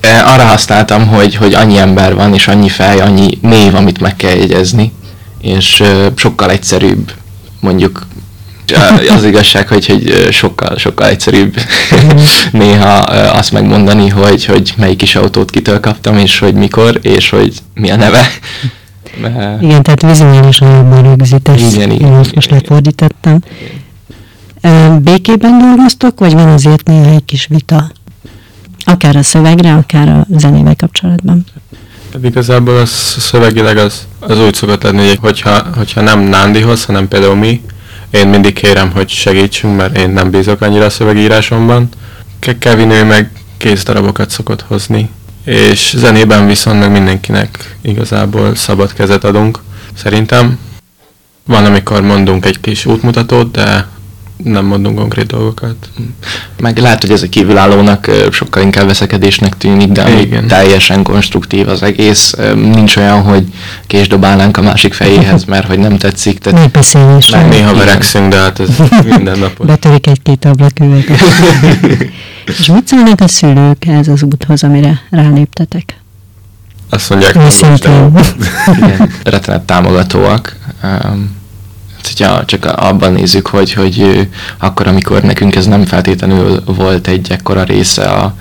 Arra 0.02 0.46
használtam, 0.46 1.08
hogy, 1.08 1.36
hogy 1.36 1.54
annyi 1.54 1.78
ember 1.78 2.16
van, 2.16 2.34
és 2.34 2.48
annyi 2.48 2.70
fej, 2.70 3.00
annyi 3.00 3.38
név, 3.42 3.76
amit 3.76 4.00
meg 4.00 4.16
kell 4.16 4.36
jegyezni, 4.36 4.92
és 5.42 5.84
sokkal 6.16 6.52
egyszerűbb 6.52 7.14
mondjuk 7.60 8.08
az 9.16 9.24
igazság, 9.24 9.68
hogy, 9.68 9.86
hogy 9.86 10.28
sokkal, 10.32 10.78
sokkal 10.78 11.08
egyszerűbb 11.08 11.56
néha 12.52 12.98
azt 13.34 13.52
megmondani, 13.52 14.10
hogy, 14.10 14.46
hogy 14.46 14.74
melyik 14.78 15.02
is 15.02 15.16
autót 15.16 15.52
kitől 15.52 15.80
kaptam, 15.80 16.18
és 16.18 16.40
hogy 16.40 16.54
mikor, 16.54 17.00
és 17.02 17.30
hogy 17.30 17.54
mi 17.74 17.92
a 17.92 17.96
neve. 17.96 18.28
Igen, 19.62 19.84
tehát 19.84 20.02
vizuálisan 20.02 20.76
jobban 20.76 21.04
rögzítesz. 21.04 21.74
Igen, 21.74 21.92
igen. 21.92 22.12
Én 22.12 22.28
most 22.34 22.50
lefordítottam. 22.50 23.40
Békében 25.02 25.60
dolgoztok, 25.60 26.20
vagy 26.20 26.34
van 26.34 26.48
azért 26.48 26.88
néha 26.88 27.10
egy 27.10 27.26
kis 27.26 27.48
vita? 27.50 27.92
Akár 28.86 29.16
a 29.16 29.24
szövegre, 29.24 29.74
akár 29.74 30.10
a 30.10 30.26
zenével 30.38 30.76
kapcsolatban. 30.76 31.46
Hát 32.14 32.24
igazából 32.24 32.78
az 32.78 32.90
szövegileg 33.20 33.78
az, 33.78 34.08
az 34.20 34.40
úgy 34.40 34.54
szokott 34.54 34.84
lenni, 34.84 35.16
hogyha, 35.16 35.64
hogyha 35.76 36.02
nem 36.02 36.20
Nándihoz, 36.20 36.86
hanem 36.86 37.08
például 37.08 37.36
mi, 37.36 37.62
én 38.16 38.28
mindig 38.28 38.54
kérem, 38.54 38.92
hogy 38.92 39.10
segítsünk, 39.10 39.76
mert 39.78 39.98
én 39.98 40.10
nem 40.10 40.30
bízok 40.30 40.62
annyira 40.62 40.86
a 40.86 40.90
szövegírásomban. 40.90 41.90
Kevin 42.60 42.90
ő 42.90 43.04
meg 43.04 43.32
kész 43.58 43.84
darabokat 43.84 44.30
szokott 44.30 44.62
hozni, 44.62 45.10
és 45.46 45.94
zenében 45.98 46.48
viszont 46.48 46.80
meg 46.80 46.92
mindenkinek 46.92 47.76
igazából 47.82 48.56
szabad 48.56 48.94
kezet 48.94 49.24
adunk, 49.24 49.60
szerintem. 49.94 50.60
Van, 51.46 51.66
amikor 51.66 52.02
mondunk 52.02 52.46
egy 52.46 52.60
kis 52.60 52.86
útmutatót, 52.86 53.52
de 53.52 53.88
nem 54.44 54.66
mondunk 54.66 54.98
konkrét 54.98 55.26
dolgokat. 55.26 55.76
Meg 56.60 56.78
lehet, 56.78 57.02
hogy 57.02 57.12
ez 57.12 57.22
a 57.22 57.30
kívülállónak 57.30 58.12
sokkal 58.32 58.64
inkább 58.64 58.86
veszekedésnek 58.86 59.58
tűnik, 59.58 59.92
de 59.92 60.22
Igen. 60.22 60.48
teljesen 60.48 61.04
konstruktív 61.04 61.68
az 61.68 61.84
egész. 61.84 62.34
Nincs 62.56 62.96
olyan, 62.96 63.22
hogy 63.22 63.44
késdobálnánk 63.88 64.58
a 64.58 64.62
másik 64.62 64.94
fejéhez, 64.94 65.46
mert 65.54 65.68
hogy 65.68 65.80
nem 65.80 65.98
tetszik. 65.98 66.40
Tehát 66.40 66.60
Megbeszélés. 66.60 67.30
Meg 67.30 67.48
néha 67.48 67.76
verekszünk, 67.76 68.30
de 68.30 68.38
hát 68.38 68.60
ez 68.60 68.70
minden 69.16 69.40
nap. 69.40 69.66
Betörik 69.66 70.08
egy-két 70.08 70.46
ablaküveg. 70.46 71.12
És 72.60 72.68
mit 72.68 72.88
szólnak 72.88 73.20
a 73.20 73.28
szülők 73.28 73.86
ez 73.86 74.08
az 74.08 74.24
úthoz, 74.24 74.64
amire 74.64 75.02
ráléptetek? 75.10 75.96
Azt 76.90 77.10
mondják, 77.10 77.36
hogy 77.36 77.54
rettenet 79.24 79.62
támogatóak. 79.62 80.56
Um, 80.84 81.36
hogyha 82.08 82.46
csak 82.46 82.66
abban 82.66 83.14
nézzük, 83.14 83.48
hogy, 83.48 83.74
hogy 83.74 84.28
akkor, 84.58 84.88
amikor 84.88 85.22
nekünk 85.22 85.56
ez 85.56 85.66
nem 85.66 85.86
feltétlenül 85.86 86.64
volt 86.66 87.08
egy 87.08 87.32
ekkora 87.32 87.64
része 87.64 88.04
a, 88.04 88.36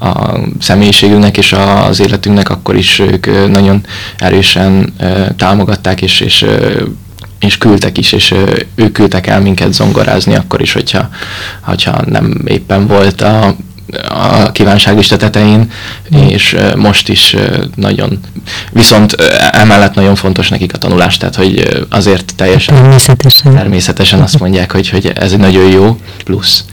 a 0.00 0.38
személyiségünknek 0.60 1.36
és 1.36 1.52
az 1.88 2.00
életünknek, 2.00 2.50
akkor 2.50 2.76
is 2.76 2.98
ők 2.98 3.50
nagyon 3.50 3.86
erősen 4.18 4.94
támogatták, 5.36 6.02
és, 6.02 6.20
és 6.20 6.46
és 7.40 7.58
küldtek 7.58 7.98
is, 7.98 8.12
és 8.12 8.34
ők 8.74 8.92
küldtek 8.92 9.26
el 9.26 9.40
minket 9.40 9.72
zongorázni 9.72 10.34
akkor 10.34 10.60
is, 10.60 10.72
hogyha, 10.72 11.08
hogyha 11.60 12.02
nem 12.06 12.42
éppen 12.46 12.86
volt 12.86 13.20
a, 13.20 13.56
a 14.08 14.52
kívánságlista 14.52 15.16
tetején, 15.16 15.70
és 16.28 16.56
most 16.76 17.08
is 17.08 17.36
nagyon, 17.74 18.18
viszont 18.72 19.12
emellett 19.52 19.94
nagyon 19.94 20.14
fontos 20.14 20.48
nekik 20.48 20.74
a 20.74 20.78
tanulás, 20.78 21.16
tehát 21.16 21.34
hogy 21.34 21.84
azért 21.90 22.34
teljesen 22.36 22.74
természetesen, 22.74 23.54
természetesen 23.54 24.20
azt 24.20 24.38
mondják, 24.38 24.72
hogy, 24.72 24.88
hogy 24.88 25.12
ez 25.14 25.32
egy 25.32 25.38
nagyon 25.38 25.70
jó 25.70 25.96
plusz. 26.24 26.64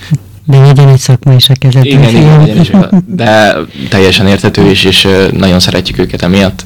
De 0.45 0.59
legyen 0.59 0.87
egy 0.87 0.99
szakma 0.99 1.33
is 1.33 1.49
a 1.49 1.53
kezedben. 1.59 1.91
Igen, 1.91 2.15
igen, 2.15 2.63
igen, 2.63 3.03
de 3.07 3.55
teljesen 3.89 4.27
értető 4.27 4.69
is, 4.69 4.83
és 4.83 5.07
nagyon 5.37 5.59
szeretjük 5.59 5.99
őket 5.99 6.21
emiatt. 6.21 6.65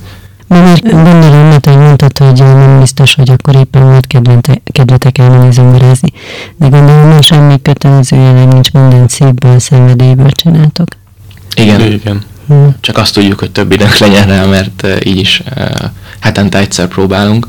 Mert 0.52 0.82
gondolom, 0.82 1.48
mert 1.48 1.66
hogy 1.66 1.78
mondtad, 1.78 2.18
hogy 2.18 2.34
nem 2.34 2.80
biztos, 2.80 3.16
hogy 3.16 3.30
akkor 3.30 3.56
éppen 3.56 3.84
volt 3.84 4.08
kedvetek 4.72 5.18
elmenni 5.18 5.52
zongorázni. 5.52 6.10
De 6.58 6.68
gondolom, 6.68 7.12
hogy 7.12 7.24
semmi 7.24 7.62
kötelező 7.62 8.16
jelen 8.16 8.48
nincs, 8.48 8.72
minden 8.72 9.08
szívből, 9.08 9.60
szenvedélyből 9.60 10.32
csináltok. 10.32 10.88
Igen. 11.56 11.82
Igen. 11.92 12.22
Hm. 12.48 12.68
Csak 12.80 12.98
azt 12.98 13.14
tudjuk, 13.14 13.40
hogy 13.40 13.52
több 13.52 13.72
időnk 13.72 13.98
legyen 13.98 14.28
rá, 14.28 14.46
mert 14.46 14.88
így 15.04 15.18
is 15.20 15.44
uh, 15.56 15.66
hetente 16.20 16.58
egyszer 16.58 16.88
próbálunk. 16.88 17.48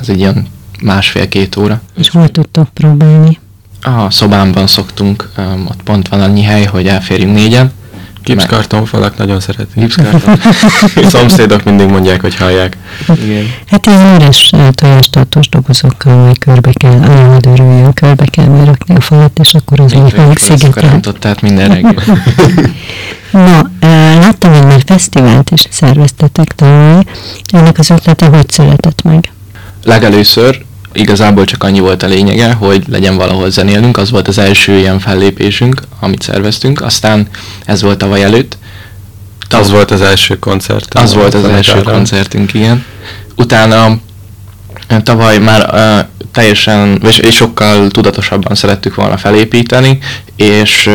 Ez 0.00 0.08
egy 0.08 0.18
ilyen 0.18 0.46
másfél-két 0.82 1.56
óra. 1.56 1.80
És 1.96 2.10
hol 2.10 2.28
tudtok 2.28 2.68
próbálni? 2.68 3.38
A 3.82 4.10
szobámban 4.10 4.66
szoktunk, 4.66 5.30
um, 5.38 5.66
ott 5.68 5.82
pont 5.82 6.08
van 6.08 6.20
annyi 6.20 6.42
hely, 6.42 6.64
hogy 6.64 6.86
elférjünk 6.86 7.34
négyen 7.34 7.72
Gipszkartonfalak 8.24 9.16
nagyon 9.16 9.40
szeretik. 9.40 9.74
Gipszkarton. 9.74 10.38
Szomszédok 11.10 11.64
mindig 11.64 11.88
mondják, 11.88 12.20
hogy 12.20 12.36
hallják. 12.36 12.76
Igen. 13.24 13.46
Hát 13.66 13.86
ilyen 13.86 14.14
üres 14.14 14.50
tojástartós 14.72 15.48
dobozokkal 15.48 16.16
majd 16.16 16.38
körbe 16.38 16.70
kell, 16.72 17.02
a 17.02 17.38
örüljön, 17.46 17.92
körbe 17.92 18.24
kell 18.24 18.46
majd 18.46 18.66
rakni 18.66 18.94
a 18.94 19.00
falat, 19.00 19.38
és 19.38 19.54
akkor 19.54 19.80
az 19.80 19.92
úgy 19.92 20.14
meg 20.16 20.36
szigetel. 20.36 21.00
tehát 21.00 21.40
minden 21.40 21.68
reggel. 21.68 21.94
Na, 23.30 23.70
láttam, 24.18 24.52
hogy 24.52 24.64
már 24.64 24.82
fesztivált 24.86 25.50
is 25.50 25.66
szerveztetek 25.70 26.54
tavaly. 26.54 27.02
Ennek 27.52 27.78
az 27.78 27.90
ötlete 27.90 28.26
hogy 28.26 28.50
született 28.50 29.02
meg? 29.02 29.32
Legelőször 29.84 30.66
igazából 30.92 31.44
csak 31.44 31.62
annyi 31.62 31.80
volt 31.80 32.02
a 32.02 32.06
lényege, 32.06 32.52
hogy 32.52 32.84
legyen 32.88 33.16
valahol 33.16 33.50
zenélnünk, 33.50 33.96
az 33.96 34.10
volt 34.10 34.28
az 34.28 34.38
első 34.38 34.72
ilyen 34.72 34.98
fellépésünk, 34.98 35.82
amit 36.00 36.22
szerveztünk, 36.22 36.80
aztán 36.80 37.28
ez 37.64 37.82
volt 37.82 37.98
tavaly 37.98 38.22
előtt. 38.22 38.58
Tav- 39.48 39.64
az 39.64 39.70
volt 39.70 39.90
az 39.90 40.00
első 40.00 40.38
koncert. 40.38 40.94
Az 40.94 41.14
volt 41.14 41.34
az 41.34 41.44
első 41.44 41.82
koncertünk, 41.82 42.54
igen. 42.54 42.84
Utána 43.36 43.98
tavaly 45.02 45.38
már 45.38 45.70
uh, 45.72 46.17
teljesen, 46.38 47.00
és, 47.02 47.18
és 47.18 47.34
sokkal 47.34 47.88
tudatosabban 47.88 48.54
szerettük 48.54 48.94
volna 48.94 49.16
felépíteni, 49.16 49.98
és 50.36 50.90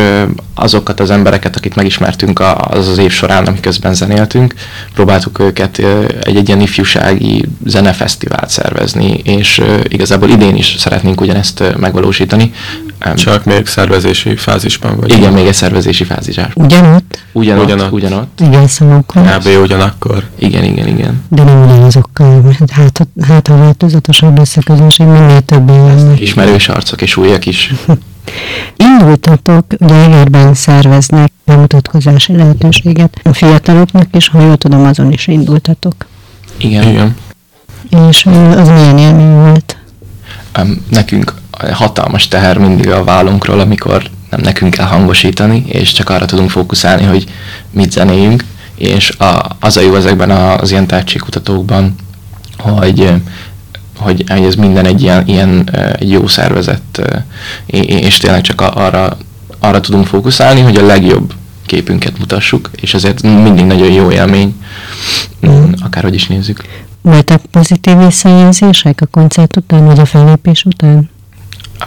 azokat 0.56 1.00
az 1.00 1.10
embereket, 1.10 1.56
akit 1.56 1.76
megismertünk 1.76 2.40
az 2.58 2.88
az 2.88 2.98
év 2.98 3.12
során, 3.12 3.46
amiközben 3.46 3.94
zenéltünk, 3.94 4.54
próbáltuk 4.94 5.40
őket 5.40 5.78
egy, 6.24 6.36
egy 6.36 6.48
ilyen 6.48 6.62
ifjúsági 6.62 7.46
zenefesztivált 7.66 8.50
szervezni, 8.50 9.22
és 9.24 9.62
igazából 9.88 10.30
idén 10.30 10.56
is 10.56 10.76
szeretnénk 10.78 11.22
ugyanezt 11.22 11.64
megvalósítani. 11.78 12.54
Csak 13.15 13.45
még 13.45 13.67
szervezési 13.67 14.36
fázisban 14.36 14.95
vagy? 15.00 15.12
Igen, 15.12 15.33
még 15.33 15.48
egy 15.48 15.53
szervezési 15.53 16.03
fázisban. 16.03 16.51
Ugyanott? 16.53 17.24
Ugyanott, 17.31 17.63
ugyanott. 17.63 17.91
ugyanott. 17.91 18.39
Igen, 18.39 18.67
szóval 18.67 19.03
Kb. 19.07 19.48
ugyanakkor. 19.62 20.24
Igen, 20.39 20.63
igen, 20.63 20.88
igen. 20.88 21.24
De 21.29 21.43
nem 21.43 21.63
ugyanazokkal, 21.63 22.41
mert 22.41 22.72
hát, 22.72 23.07
hát 23.27 23.48
a 23.48 23.57
változatosabb 23.57 24.38
lesz 24.38 24.57
a 24.57 24.62
közönség, 24.65 25.05
minél 25.05 25.41
több 25.41 25.69
jönnek. 25.69 26.19
Ismerős 26.19 26.69
arcok 26.69 27.01
és 27.01 27.17
újak 27.17 27.45
is. 27.45 27.74
Indultatok, 28.98 29.65
ugye 29.79 29.95
Egerben 29.95 30.53
szerveznek 30.53 31.31
bemutatkozási 31.45 32.36
lehetőséget 32.36 33.19
a 33.24 33.33
fiataloknak, 33.33 34.07
és 34.12 34.27
ha 34.27 34.41
jól 34.41 34.57
tudom, 34.57 34.86
azon 34.86 35.12
is 35.12 35.27
indultatok. 35.27 35.95
Igen. 36.57 36.88
Igen. 36.88 37.15
És 38.10 38.25
az 38.55 38.67
milyen 38.67 38.98
élmény 38.98 39.33
volt? 39.33 39.77
Nekünk 40.89 41.33
hatalmas 41.72 42.27
teher 42.27 42.58
mindig 42.58 42.89
a 42.89 43.03
vállunkról, 43.03 43.60
amikor 43.60 44.10
nem 44.29 44.39
nekünk 44.41 44.74
kell 44.74 44.86
hangosítani, 44.86 45.63
és 45.67 45.91
csak 45.91 46.10
arra 46.10 46.25
tudunk 46.25 46.50
fókuszálni, 46.50 47.03
hogy 47.03 47.25
mit 47.72 47.91
zenéljünk, 47.91 48.43
és 48.75 49.10
a, 49.10 49.46
az 49.60 49.77
a 49.77 49.82
jó 49.82 49.96
ezekben 49.96 50.32
az 50.32 50.72
ilyen 50.72 50.88
tehetségkutatókban, 50.88 51.96
hogy, 52.58 53.12
hogy 53.98 54.24
ez 54.27 54.55
minden 54.55 54.86
egy 54.86 55.01
ilyen, 55.01 55.27
ilyen 55.27 55.70
egy 56.00 56.12
jó 56.12 56.27
szervezet, 56.27 57.01
és 57.65 58.17
tényleg 58.17 58.41
csak 58.41 58.62
arra, 58.62 59.17
arra 59.60 59.79
tudunk 59.79 60.08
fókuszálni, 60.08 60.62
hogy 60.62 60.75
a 60.75 60.86
legjobb 60.86 61.34
képünket 61.65 62.20
mutassuk, 62.20 62.70
és 62.75 62.93
ezért 62.93 63.22
mindig 63.22 63.65
nagyon 63.65 63.91
jó 63.91 64.12
élmény, 64.12 64.55
mm. 65.48 65.72
akárhogy 65.84 66.13
is 66.13 66.27
nézzük. 66.27 66.63
Voltak 67.01 67.41
pozitív 67.51 67.98
visszajelzések 67.98 69.01
a 69.01 69.05
koncert 69.05 69.55
után, 69.58 69.86
vagy 69.86 70.00
a 70.00 70.05
fellépés 70.05 70.65
után? 70.65 71.10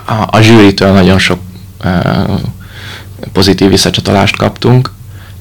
A, 0.05 0.37
a 0.37 0.41
zsűritől 0.41 0.93
nagyon 0.93 1.19
sok 1.19 1.39
uh, 1.85 2.41
pozitív 3.33 3.69
visszacsatolást 3.69 4.37
kaptunk, 4.37 4.93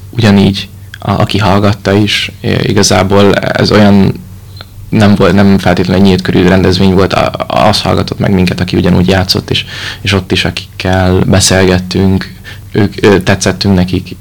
ugyanígy 0.10 0.70
a, 1.00 1.12
aki 1.12 1.38
hallgatta 1.38 1.94
is, 1.94 2.32
igazából 2.42 3.36
ez 3.36 3.72
olyan 3.72 4.24
nem 4.90 5.16
volt, 5.16 5.34
nem 5.34 5.58
feltétlenül 5.58 6.02
egy 6.02 6.08
nyílt 6.08 6.22
körű 6.22 6.48
rendezvény 6.48 6.94
volt, 6.94 7.14
az 7.48 7.82
hallgatott 7.82 8.20
meg 8.20 8.32
minket, 8.32 8.60
aki 8.60 8.78
ugyanúgy 8.78 9.08
játszott, 9.08 9.50
és, 9.50 9.66
és 10.02 10.14
ott 10.14 10.32
is, 10.32 10.46
akikkel 10.46 11.20
beszélgettünk, 11.20 12.34
ők, 12.72 13.06
ő, 13.06 13.22
tetszettünk 13.22 13.76
nekik. 13.76 14.16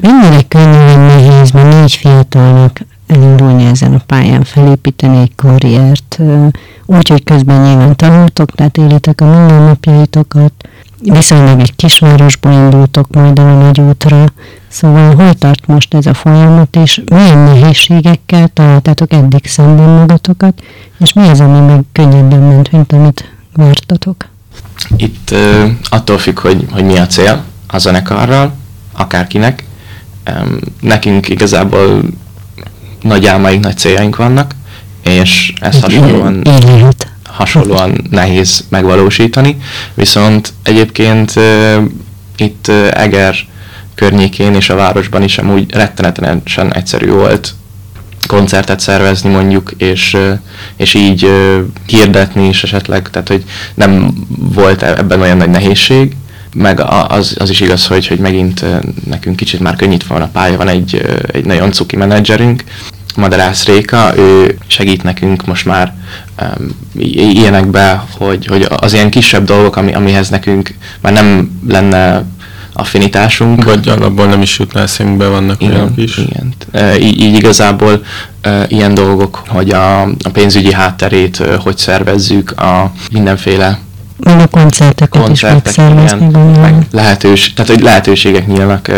Mennyire 0.00 0.42
könnyű 0.48 0.76
vagy 0.76 0.98
nehéz, 0.98 1.50
mert 1.50 1.80
négy 1.80 1.94
fiatalnak 1.94 2.80
elindulni 3.08 3.64
ezen 3.64 3.94
a 3.94 4.00
pályán, 4.06 4.44
felépíteni 4.44 5.20
egy 5.20 5.34
karriert, 5.34 6.18
úgy, 6.86 7.08
hogy 7.08 7.24
közben 7.24 7.62
nyilván 7.62 7.96
tanultok, 7.96 8.50
tehát 8.50 8.76
élitek 8.76 9.20
a 9.20 9.24
mindennapjaitokat, 9.24 10.52
viszonylag 11.02 11.60
egy 11.60 11.76
kisvárosból 11.76 12.52
indultok 12.52 13.14
majd 13.14 13.38
a 13.38 13.42
nagy 13.42 13.80
útra, 13.80 14.24
szóval 14.68 15.14
hol 15.14 15.34
tart 15.34 15.66
most 15.66 15.94
ez 15.94 16.06
a 16.06 16.14
folyamat, 16.14 16.76
és 16.76 17.02
milyen 17.10 17.38
nehézségekkel 17.38 18.48
találtátok 18.48 19.12
eddig 19.12 19.46
szemben 19.46 19.88
magatokat, 19.88 20.62
és 20.98 21.12
mi 21.12 21.28
az, 21.28 21.40
ami 21.40 21.66
meg 21.66 21.80
könnyebben 21.92 22.40
ment, 22.40 22.72
mint 22.72 22.92
amit 22.92 23.32
vártatok? 23.52 24.28
Itt 24.96 25.30
uh, 25.30 25.70
attól 25.88 26.18
függ, 26.18 26.38
hogy, 26.38 26.66
hogy 26.70 26.84
mi 26.84 26.98
a 26.98 27.06
cél 27.06 27.44
a 27.66 27.78
zenekarral, 27.78 28.52
akárkinek. 28.92 29.64
Um, 30.30 30.58
nekünk 30.80 31.28
igazából 31.28 32.02
nagy 33.02 33.26
álmaink, 33.26 33.64
nagy 33.64 33.76
céljaink 33.76 34.16
vannak, 34.16 34.54
és 35.04 35.52
ez 35.60 35.80
hasonlóan, 35.80 36.42
hasonlóan 37.24 38.06
nehéz 38.10 38.64
megvalósítani, 38.68 39.56
viszont 39.94 40.52
egyébként 40.62 41.32
itt 42.36 42.68
Eger 42.90 43.34
környékén 43.94 44.54
és 44.54 44.70
a 44.70 44.74
városban 44.74 45.22
is 45.22 45.38
amúgy 45.38 45.72
rettenetesen 45.72 46.74
egyszerű 46.74 47.10
volt 47.10 47.54
koncertet 48.26 48.80
szervezni 48.80 49.30
mondjuk, 49.30 49.72
és, 49.76 50.16
és 50.76 50.94
így 50.94 51.30
hirdetni 51.86 52.48
is 52.48 52.62
esetleg, 52.62 53.10
tehát 53.10 53.28
hogy 53.28 53.44
nem 53.74 54.12
volt 54.38 54.82
e-, 54.82 54.96
ebben 54.96 55.20
olyan 55.20 55.36
nagy 55.36 55.50
nehézség, 55.50 56.16
meg 56.54 56.80
az, 57.08 57.36
az 57.38 57.50
is 57.50 57.60
igaz, 57.60 57.86
hogy, 57.86 58.06
hogy 58.06 58.18
megint 58.18 58.64
nekünk 59.06 59.36
kicsit 59.36 59.60
már 59.60 59.76
könnyítve 59.76 60.14
van 60.14 60.22
a 60.22 60.30
pálya, 60.32 60.56
van 60.56 60.68
egy, 60.68 61.02
egy 61.32 61.44
nagyon 61.44 61.72
cuki 61.72 61.96
menedzserünk, 61.96 62.64
Madarász 63.18 63.64
Réka, 63.64 64.12
ő 64.16 64.58
segít 64.66 65.02
nekünk 65.02 65.46
most 65.46 65.64
már 65.64 65.94
um, 66.40 66.68
ilyenekbe, 66.98 68.04
hogy, 68.18 68.46
hogy 68.46 68.66
az 68.76 68.92
ilyen 68.92 69.10
kisebb 69.10 69.44
dolgok, 69.44 69.76
ami, 69.76 69.92
amihez 69.92 70.28
nekünk 70.28 70.74
már 71.00 71.12
nem 71.12 71.60
lenne 71.68 72.24
affinitásunk. 72.72 73.64
Vagy 73.64 73.88
alapból 73.88 74.26
nem 74.26 74.42
is 74.42 74.58
jutna 74.58 74.80
eszünkbe, 74.80 75.26
vannak 75.26 75.62
igen, 75.62 75.74
olyanok 75.74 75.96
is. 75.96 76.16
Igen. 76.16 76.54
E, 76.72 76.98
így, 76.98 77.20
így 77.20 77.34
igazából 77.34 78.04
e, 78.40 78.64
ilyen 78.68 78.94
dolgok, 78.94 79.42
hogy 79.48 79.70
a, 79.70 80.02
a 80.02 80.30
pénzügyi 80.32 80.72
hátterét 80.72 81.40
e, 81.40 81.56
hogy 81.56 81.78
szervezzük, 81.78 82.50
a 82.60 82.92
mindenféle 83.12 83.78
meg 84.18 84.40
a 84.40 84.46
koncerteket, 84.46 85.22
koncertek, 85.22 85.70
is 85.70 85.76
megszervezni, 85.76 86.58
meg 86.60 86.86
lehetős, 86.90 87.52
tehát 87.52 87.70
hogy 87.70 87.82
lehetőségek 87.82 88.46
nyílnak 88.46 88.90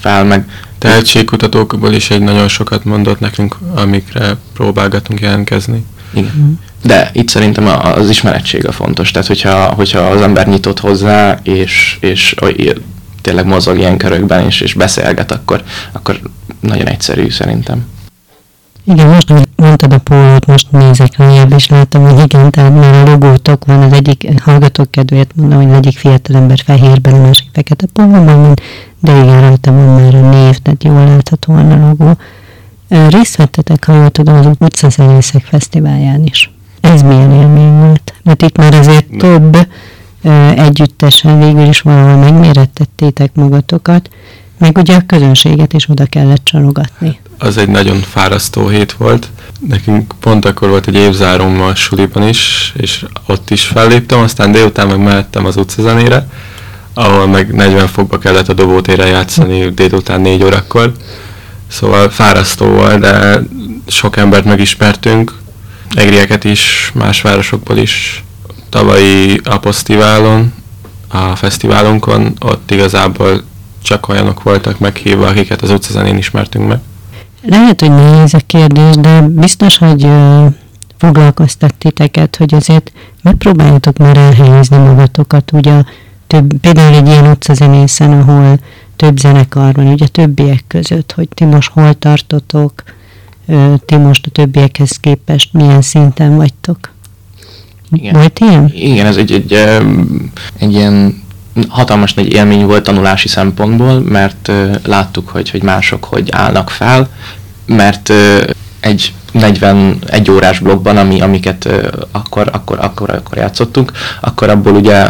fel, 0.00 0.24
meg 0.24 0.48
tehetségkutatókból 0.78 1.92
is 1.92 2.10
egy 2.10 2.20
nagyon 2.20 2.48
sokat 2.48 2.84
mondott 2.84 3.20
nekünk, 3.20 3.56
amikre 3.74 4.36
próbálgatunk 4.54 5.20
jelentkezni. 5.20 5.84
Igen. 6.14 6.32
Mm. 6.38 6.52
De 6.82 7.10
itt 7.12 7.28
szerintem 7.28 7.66
az 7.66 8.08
ismerettség 8.08 8.66
a 8.66 8.72
fontos. 8.72 9.10
Tehát, 9.10 9.28
hogyha, 9.28 9.72
hogyha 9.72 9.98
az 9.98 10.20
ember 10.20 10.46
nyitott 10.46 10.80
hozzá, 10.80 11.38
és, 11.42 11.96
és 12.00 12.34
tényleg 13.20 13.46
mozog 13.46 13.78
ilyen 13.78 13.96
körökben, 13.96 14.46
és, 14.46 14.60
és 14.60 14.74
beszélget, 14.74 15.32
akkor, 15.32 15.62
akkor 15.92 16.20
nagyon 16.60 16.86
egyszerű 16.86 17.30
szerintem. 17.30 17.86
Igen, 18.84 19.08
most 19.08 19.32
mondtad 19.56 19.92
a 19.92 19.98
pólót, 19.98 20.46
most 20.46 20.70
nézek 20.70 21.16
rájább, 21.16 21.52
és 21.52 21.68
látom, 21.68 22.02
hogy 22.04 22.24
igen, 22.24 22.50
tehát 22.50 22.74
már 22.74 22.94
a 22.94 23.10
logótok 23.10 23.64
van, 23.64 23.82
az 23.82 23.92
egyik 23.92 24.42
hallgatók 24.42 24.90
kedvéért 24.90 25.36
mondom, 25.36 25.58
hogy 25.58 25.70
az 25.70 25.76
egyik 25.76 25.98
fiatalember 25.98 26.58
fehérben, 26.64 27.14
a 27.14 27.20
másik 27.20 27.48
fekete 27.52 27.86
pólóban 27.92 28.54
de 29.04 29.22
igen, 29.22 29.40
rajta 29.40 29.72
van 29.72 30.00
már 30.00 30.14
a 30.14 30.30
név, 30.30 30.58
tehát 30.58 30.84
jól 30.84 31.04
láthatóan 31.04 31.70
a 31.70 31.86
logó. 31.88 32.16
Részt 33.08 33.36
vettetek, 33.36 33.84
ha 33.84 33.94
jól 33.94 34.10
tudom, 34.10 34.34
az 34.34 34.46
utcazenészek 34.58 35.44
fesztiválján 35.44 36.24
is. 36.24 36.50
Ez 36.80 37.02
milyen 37.02 37.32
élmény 37.32 37.78
volt? 37.78 38.14
Mert 38.22 38.42
itt 38.42 38.56
már 38.56 38.74
azért 38.74 39.06
több 39.18 39.56
együttesen 40.56 41.38
végül 41.38 41.68
is 41.68 41.80
valahol 41.80 42.16
megmérettettétek 42.16 43.34
magatokat, 43.34 44.10
meg 44.58 44.78
ugye 44.78 44.96
a 44.96 45.06
közönséget 45.06 45.72
is 45.72 45.88
oda 45.88 46.04
kellett 46.04 46.44
csalogatni. 46.44 47.18
Az 47.38 47.56
egy 47.56 47.68
nagyon 47.68 48.00
fárasztó 48.00 48.68
hét 48.68 48.92
volt. 48.92 49.28
Nekünk 49.68 50.14
pont 50.20 50.44
akkor 50.44 50.68
volt 50.68 50.86
egy 50.86 50.94
évzárom 50.94 51.60
a 51.60 51.74
suliban 51.74 52.28
is, 52.28 52.72
és 52.76 53.04
ott 53.26 53.50
is 53.50 53.64
felléptem, 53.64 54.18
aztán 54.18 54.52
délután 54.52 54.86
meg 54.86 54.98
mehettem 54.98 55.44
az 55.44 55.56
utcazenére, 55.56 56.28
ahol 56.94 57.26
meg 57.26 57.54
40 57.54 57.86
fokba 57.86 58.18
kellett 58.18 58.48
a 58.48 58.52
dobótére 58.52 59.06
játszani 59.06 59.70
délután 59.70 60.20
4 60.20 60.42
órakor. 60.44 60.92
Szóval 61.68 62.10
fárasztó 62.10 62.66
volt, 62.66 62.98
de 62.98 63.42
sok 63.86 64.16
embert 64.16 64.44
megismertünk, 64.44 65.32
egrieket 65.94 66.44
is, 66.44 66.90
más 66.94 67.22
városokból 67.22 67.76
is. 67.76 68.24
Tavalyi 68.68 69.40
Aposztiválon, 69.44 70.52
a 71.08 71.36
fesztiválunkon, 71.36 72.36
ott 72.40 72.70
igazából 72.70 73.42
csak 73.82 74.08
olyanok 74.08 74.42
voltak 74.42 74.78
meghívva, 74.78 75.26
akiket 75.26 75.62
az 75.62 75.70
utcazenén 75.70 76.16
ismertünk 76.16 76.68
meg. 76.68 76.80
Lehet, 77.46 77.80
hogy 77.80 77.90
nehéz 77.90 78.34
a 78.34 78.40
kérdés, 78.46 78.94
de 78.94 79.20
biztos, 79.20 79.78
hogy 79.78 80.08
foglalkoztat 80.96 81.74
titeket, 81.74 82.36
hogy 82.36 82.54
azért 82.54 82.92
megpróbáljátok 83.22 83.96
már 83.96 84.16
elhelyezni 84.16 84.76
magatokat, 84.76 85.52
ugye 85.52 85.82
több, 86.26 86.52
például 86.60 86.94
egy 86.94 87.06
ilyen 87.06 87.26
utcazenészen, 87.30 88.12
ahol 88.12 88.58
több 88.96 89.18
zenekar 89.18 89.74
van, 89.74 89.86
ugye 89.86 90.06
többiek 90.06 90.64
között, 90.66 91.12
hogy 91.12 91.28
ti 91.34 91.44
most 91.44 91.70
hol 91.70 91.94
tartotok, 91.94 92.82
ti 93.86 93.96
most 93.96 94.26
a 94.26 94.30
többiekhez 94.30 94.96
képest 94.96 95.52
milyen 95.52 95.82
szinten 95.82 96.36
vagytok? 96.36 96.92
Igen. 97.90 98.14
Volt 98.14 98.38
ilyen? 98.38 98.70
Igen, 98.74 99.06
ez 99.06 99.16
egy, 99.16 99.32
egy, 99.32 99.52
egy 100.58 100.72
ilyen 100.72 101.22
hatalmas 101.68 102.14
nagy 102.14 102.32
élmény 102.32 102.66
volt 102.66 102.82
tanulási 102.82 103.28
szempontból, 103.28 104.00
mert 104.00 104.50
láttuk, 104.84 105.28
hogy, 105.28 105.50
hogy 105.50 105.62
mások 105.62 106.04
hogy 106.04 106.28
állnak 106.30 106.70
fel, 106.70 107.08
mert 107.66 108.12
egy 108.80 109.12
41 109.32 110.30
órás 110.30 110.58
blogban, 110.58 110.96
ami, 110.96 111.20
amiket 111.20 111.68
akkor, 112.12 112.48
akkor, 112.52 112.78
akkor, 112.80 113.10
akkor 113.10 113.38
játszottunk, 113.38 113.92
akkor 114.20 114.48
abból 114.48 114.74
ugye 114.74 115.06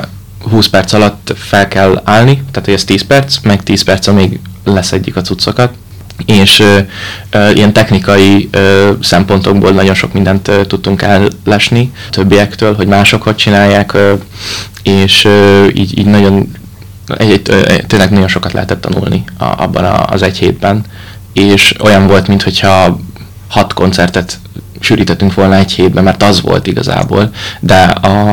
20 0.51 0.67
perc 0.67 0.93
alatt 0.93 1.33
fel 1.37 1.69
kell 1.69 2.01
állni, 2.05 2.35
tehát 2.35 2.65
hogy 2.65 2.75
ez 2.75 2.85
10 2.85 3.03
perc, 3.03 3.39
meg 3.43 3.63
10 3.63 3.83
perc, 3.83 4.07
amíg 4.07 4.41
leszedjük 4.65 5.17
a 5.17 5.21
cuccokat, 5.21 5.73
és 6.27 6.61
ö, 6.61 6.79
ö, 7.31 7.51
ilyen 7.51 7.73
technikai 7.73 8.49
ö, 8.53 8.91
szempontokból 9.01 9.71
nagyon 9.71 9.95
sok 9.95 10.13
mindent 10.13 10.49
ö, 10.49 10.65
tudtunk 10.65 11.03
ellesni 11.03 11.93
többiektől, 12.11 12.75
hogy 12.75 12.87
mások 12.87 13.23
hogy 13.23 13.37
csinálják, 13.37 13.93
ö, 13.93 14.15
és 14.85 15.29
így, 15.75 15.99
így 15.99 16.07
nagyon 16.07 16.53
egy, 17.07 17.51
egy, 17.67 17.87
tényleg 17.87 18.11
nagyon 18.11 18.29
sokat 18.29 18.53
lehetett 18.53 18.81
tanulni 18.81 19.25
a, 19.39 19.45
abban 19.45 19.85
a, 19.85 20.05
az 20.05 20.23
egy 20.23 20.39
hétben, 20.39 20.85
és 21.33 21.75
olyan 21.81 22.07
volt, 22.07 22.29
mintha 22.29 22.99
hat 23.49 23.73
koncertet 23.73 24.39
sűrítettünk 24.81 25.35
volna 25.35 25.55
egy 25.55 25.73
hétben, 25.73 26.05
mert 26.05 26.23
az 26.23 26.41
volt 26.41 26.67
igazából, 26.67 27.31
de 27.61 27.83
a, 27.83 28.31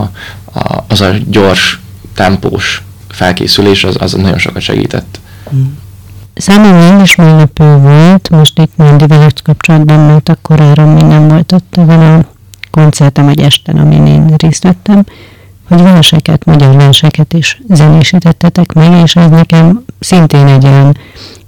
a, 0.54 0.84
az 0.88 1.02
a 1.02 1.12
gyors, 1.28 1.80
tempós 2.16 2.84
felkészülés 3.10 3.84
az, 3.84 3.96
az 4.00 4.14
nagyon 4.14 4.38
sokat 4.38 4.62
segített. 4.62 5.20
Mm. 5.56 5.62
Számomra 6.34 6.96
én 6.96 7.02
is 7.02 7.16
meglepő 7.16 7.78
volt, 7.78 8.30
most 8.30 8.60
itt 8.60 8.72
Mandi 8.76 9.08
veled 9.08 9.42
kapcsolatban, 9.42 10.00
mert 10.00 10.30
akkor 10.30 10.62
arra 10.62 10.94
még 10.94 11.04
nem 11.04 11.28
volt 11.28 11.52
ott 11.52 11.78
ezen 11.78 12.00
a 12.00 12.26
koncertem, 12.72 13.26
vagy 13.26 13.40
esten, 13.40 13.78
amin 13.78 14.06
én 14.06 14.34
részt 14.38 14.64
vettem, 14.64 15.06
hogy 15.72 15.82
verseket, 15.82 16.46
magyar 16.46 16.76
verseket 16.76 17.34
is 17.34 17.62
zenésítettetek 17.70 18.74
meg, 18.74 19.04
és 19.04 19.16
ez 19.16 19.30
nekem 19.30 19.84
szintén 20.00 20.48
egy 20.48 20.66
olyan 20.66 20.98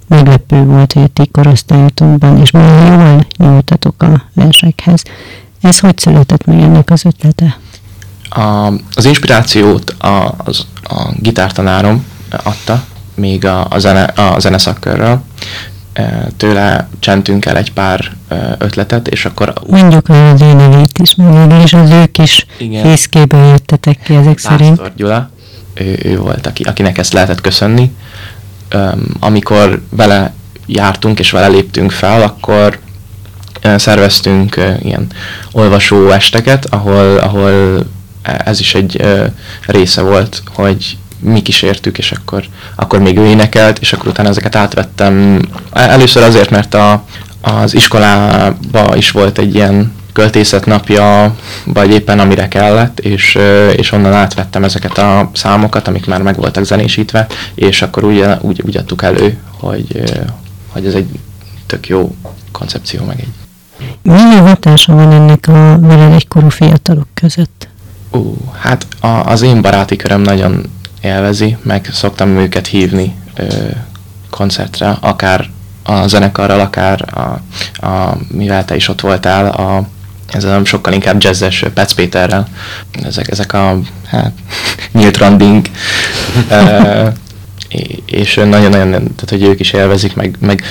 meglepő 0.08 0.64
volt, 0.64 0.94
hogy 0.94 1.04
a 1.04 1.08
ti 1.08 1.30
korosztályotokban, 1.32 2.38
és 2.38 2.52
milyen 2.52 3.02
jól 3.02 3.26
nyújtatok 3.38 4.04
a 4.04 4.24
versekhez. 4.34 5.04
Ez 5.62 5.80
hogy 5.80 5.98
született 5.98 6.46
meg 6.46 6.60
ennek 6.60 6.90
az 6.90 7.06
ötlete? 7.06 7.58
A, 8.30 8.72
az 8.96 9.06
inspirációt 9.06 9.90
a, 9.90 10.36
az, 10.38 10.66
a 10.84 11.12
gitártanárom 11.20 12.06
adta, 12.44 12.84
még 13.16 13.46
a, 13.46 13.68
a, 13.70 13.80
zene, 13.80 14.04
a 14.04 14.40
zeneszakörről. 14.40 15.22
Tőle 16.38 16.88
csentünk 17.00 17.46
el 17.46 17.58
egy 17.58 17.74
pár 17.74 18.12
ötletet, 18.58 19.08
és 19.08 19.26
akkor... 19.26 19.54
Mondjuk 19.68 20.08
le 20.08 20.30
az 20.30 20.42
ő 20.42 20.54
nevét 20.54 20.98
is, 21.02 21.16
mert 21.16 21.64
is 21.64 21.74
az 21.74 21.90
ők 21.90 22.18
is 22.18 22.46
fészkéből 22.82 23.46
jöttetek 23.48 24.00
ki 24.04 24.14
ezek 24.16 24.34
Pásztor 24.34 24.52
szerint. 24.52 24.96
Gyula, 24.96 25.30
ő, 25.74 26.00
ő 26.04 26.18
volt, 26.18 26.48
aki, 26.48 26.64
akinek 26.64 26.98
ezt 26.98 27.14
lehetett 27.14 27.42
köszönni. 27.42 27.92
Amikor 29.20 29.82
vele 29.90 30.34
jártunk 30.66 31.20
és 31.20 31.32
vele 31.32 31.48
léptünk 31.48 31.92
fel, 31.92 32.22
akkor 32.22 32.80
szerveztünk 33.76 34.56
ilyen 34.80 35.08
olvasó 35.52 36.10
esteket, 36.10 36.66
ahol, 36.66 37.18
ahol 37.18 37.86
ez 38.24 38.60
is 38.60 38.76
egy 38.76 39.06
része 39.66 40.02
volt, 40.02 40.44
hogy 40.54 40.98
mi 41.24 41.42
kísértük, 41.42 41.98
és 41.98 42.12
akkor, 42.12 42.44
akkor 42.76 43.00
még 43.00 43.18
ő 43.18 43.26
énekelt, 43.26 43.80
és 43.80 43.94
akkor 43.94 44.08
utána 44.08 44.30
ezeket 44.30 44.56
átvettem. 44.56 45.42
Először 45.72 46.24
azért, 46.24 46.50
mert 46.50 46.74
a, 46.74 47.04
az 47.42 47.76
iskolába 47.76 48.96
is 48.96 49.12
volt 49.12 49.38
egy 49.38 49.56
ilyen 49.56 49.94
költészet 50.14 50.66
napja, 50.66 51.36
vagy 51.66 51.92
éppen 51.92 52.20
amire 52.20 52.48
kellett, 52.48 53.00
és, 53.00 53.38
és 53.76 53.92
onnan 53.92 54.14
átvettem 54.14 54.64
ezeket 54.64 54.98
a 54.98 55.30
számokat, 55.34 55.88
amik 55.88 56.06
már 56.06 56.22
meg 56.22 56.36
voltak 56.36 56.64
zenésítve, 56.64 57.28
és 57.56 57.82
akkor 57.82 58.04
úgy, 58.04 58.26
úgy, 58.42 58.62
úgy 58.66 58.78
adtuk 58.78 59.04
elő, 59.04 59.38
hogy, 59.60 60.04
hogy 60.68 60.86
ez 60.86 60.94
egy 60.94 61.08
tök 61.66 61.88
jó 61.88 62.16
koncepció, 62.52 63.06
meg 63.06 63.20
egy. 63.20 63.34
Milyen 64.02 64.48
hatása 64.48 64.94
van 64.94 65.12
ennek 65.12 65.48
a 65.48 65.78
veled 65.80 66.14
egykorú 66.14 66.50
fiatalok 66.50 67.08
között? 67.14 67.68
Ú, 68.12 68.38
hát 68.60 68.88
a, 69.00 69.08
az 69.08 69.42
én 69.42 69.62
baráti 69.62 69.96
köröm 69.96 70.22
nagyon 70.22 70.64
élvezi, 71.04 71.58
meg 71.62 71.90
szoktam 71.92 72.38
őket 72.38 72.68
hívni 72.68 73.16
ö, 73.36 73.46
koncertre, 74.30 74.98
akár 75.02 75.50
a 75.84 76.08
zenekarral, 76.08 76.60
akár 76.60 77.06
a, 77.14 77.40
a, 77.86 78.18
mivel 78.28 78.66
te 78.66 78.76
is 78.76 78.88
ott 78.88 79.02
voltál, 79.02 79.48
a, 79.48 79.88
ez 80.28 80.44
a 80.44 80.66
sokkal 80.66 80.94
inkább 80.94 81.24
jazzes 81.24 81.66
Petsz 81.74 81.94
Péterrel. 81.94 82.48
Ezek, 83.04 83.30
ezek 83.30 83.54
a 83.54 83.80
hát, 84.06 84.32
nyílt 84.92 85.18
randing. 85.18 85.68
és 88.06 88.36
nagyon-nagyon, 88.36 88.92
tehát 88.92 89.30
hogy 89.30 89.44
ők 89.44 89.60
is 89.60 89.72
élvezik, 89.72 90.16
meg, 90.16 90.36
meg 90.40 90.64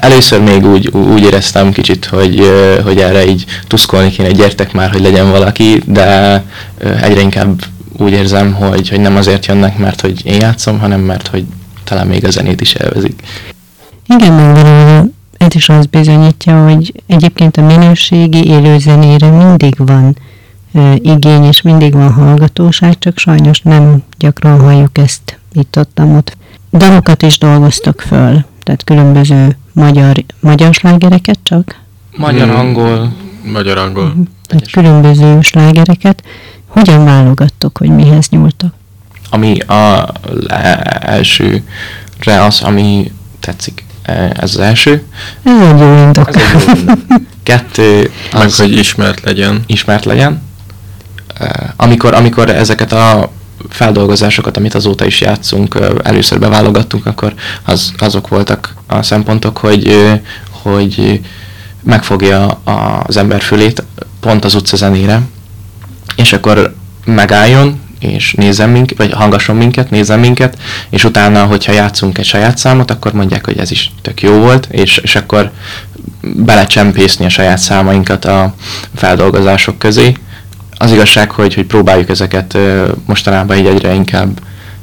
először 0.00 0.40
még 0.40 0.66
úgy, 0.66 0.88
úgy 0.88 1.22
éreztem 1.22 1.72
kicsit, 1.72 2.04
hogy, 2.04 2.50
hogy 2.84 2.98
erre 2.98 3.26
így 3.26 3.44
tuszkolni 3.66 4.10
kéne, 4.10 4.30
gyertek 4.30 4.72
már, 4.72 4.90
hogy 4.90 5.00
legyen 5.00 5.30
valaki, 5.30 5.82
de 5.86 6.42
egyre 7.00 7.20
inkább 7.20 7.62
úgy 7.98 8.12
érzem, 8.12 8.52
hogy, 8.54 8.88
hogy 8.88 9.00
nem 9.00 9.16
azért 9.16 9.46
jönnek, 9.46 9.78
mert 9.78 10.00
hogy 10.00 10.26
én 10.26 10.40
játszom, 10.40 10.78
hanem 10.78 11.00
mert 11.00 11.26
hogy 11.26 11.44
talán 11.84 12.06
még 12.06 12.24
a 12.24 12.30
zenét 12.30 12.60
is 12.60 12.74
élvezik. 12.74 13.22
Igen, 14.06 14.32
meg 14.32 14.56
ez 15.36 15.54
is 15.54 15.68
azt 15.68 15.90
bizonyítja, 15.90 16.64
hogy 16.64 17.02
egyébként 17.06 17.56
a 17.56 17.62
minőségi 17.62 18.46
élőzenére 18.46 19.30
mindig 19.30 19.74
van 19.76 20.16
uh, 20.72 20.94
igény, 20.94 21.44
és 21.44 21.62
mindig 21.62 21.92
van 21.92 22.12
hallgatóság, 22.12 22.98
csak 22.98 23.18
sajnos 23.18 23.60
nem 23.60 24.02
gyakran 24.18 24.60
halljuk 24.60 24.98
ezt 24.98 25.38
itt-ott, 25.52 26.00
ott. 26.00 26.36
Dalokat 26.70 27.22
is 27.22 27.38
dolgoztak 27.38 28.00
föl, 28.00 28.44
tehát 28.62 28.84
különböző 28.84 29.56
magyar, 29.72 30.24
magyar 30.40 30.74
slágereket 30.74 31.38
csak? 31.42 31.80
Magyar, 32.16 32.48
hmm. 32.48 32.58
angol. 32.58 33.12
Magyar, 33.52 33.78
angol. 33.78 34.04
Uh-huh. 34.04 34.26
Tehát 34.46 34.70
különböző 34.70 35.40
slágereket. 35.40 36.22
Hogyan 36.72 37.04
válogattok, 37.04 37.78
hogy 37.78 37.88
mihez 37.88 38.28
nyúltak? 38.28 38.74
Ami 39.30 39.58
a 39.60 40.12
elsőre 41.00 42.44
az, 42.44 42.60
ami 42.60 43.12
tetszik. 43.40 43.84
Ez 44.02 44.54
az 44.54 44.58
első. 44.58 45.02
Ez 45.44 45.52
egy 45.60 45.78
jó 45.78 45.96
indok. 45.96 46.28
Ez 46.28 46.34
egy 46.36 46.66
jó 46.66 46.74
indok. 46.74 46.98
Kettő. 47.42 48.10
Az 48.32 48.58
Meg, 48.58 48.68
hogy 48.68 48.78
ismert 48.78 49.20
legyen. 49.20 49.62
Ismert 49.66 50.04
legyen. 50.04 50.42
Amikor, 51.76 52.14
amikor 52.14 52.50
ezeket 52.50 52.92
a 52.92 53.30
feldolgozásokat, 53.68 54.56
amit 54.56 54.74
azóta 54.74 55.04
is 55.04 55.20
játszunk, 55.20 55.78
először 56.02 56.38
beválogattunk, 56.38 57.06
akkor 57.06 57.34
az, 57.62 57.92
azok 57.98 58.28
voltak 58.28 58.74
a 58.86 59.02
szempontok, 59.02 59.58
hogy, 59.58 60.10
hogy 60.50 61.20
megfogja 61.82 62.46
az 63.06 63.16
ember 63.16 63.40
fülét 63.40 63.82
pont 64.20 64.44
az 64.44 64.54
utca 64.54 64.76
zenére, 64.76 65.20
és 66.16 66.32
akkor 66.32 66.74
megálljon, 67.04 67.80
és 67.98 68.32
nézem 68.32 68.70
minket, 68.70 68.98
vagy 68.98 69.12
hangasson 69.12 69.56
minket, 69.56 69.90
nézem 69.90 70.20
minket, 70.20 70.56
és 70.90 71.04
utána, 71.04 71.44
hogyha 71.44 71.72
játszunk 71.72 72.18
egy 72.18 72.24
saját 72.24 72.58
számot, 72.58 72.90
akkor 72.90 73.12
mondják, 73.12 73.44
hogy 73.44 73.58
ez 73.58 73.70
is 73.70 73.90
tök 74.02 74.22
jó 74.22 74.32
volt, 74.32 74.68
és, 74.70 74.96
és 74.96 75.16
akkor 75.16 75.50
belecsempészni 76.22 77.24
a 77.24 77.28
saját 77.28 77.58
számainkat 77.58 78.24
a 78.24 78.54
feldolgozások 78.94 79.78
közé, 79.78 80.16
az 80.82 80.92
igazság, 80.92 81.30
hogy, 81.30 81.54
hogy 81.54 81.66
próbáljuk 81.66 82.08
ezeket 82.08 82.58
mostanában 83.06 83.56
így 83.56 83.66
egyre 83.66 83.94
inkább 83.94 84.40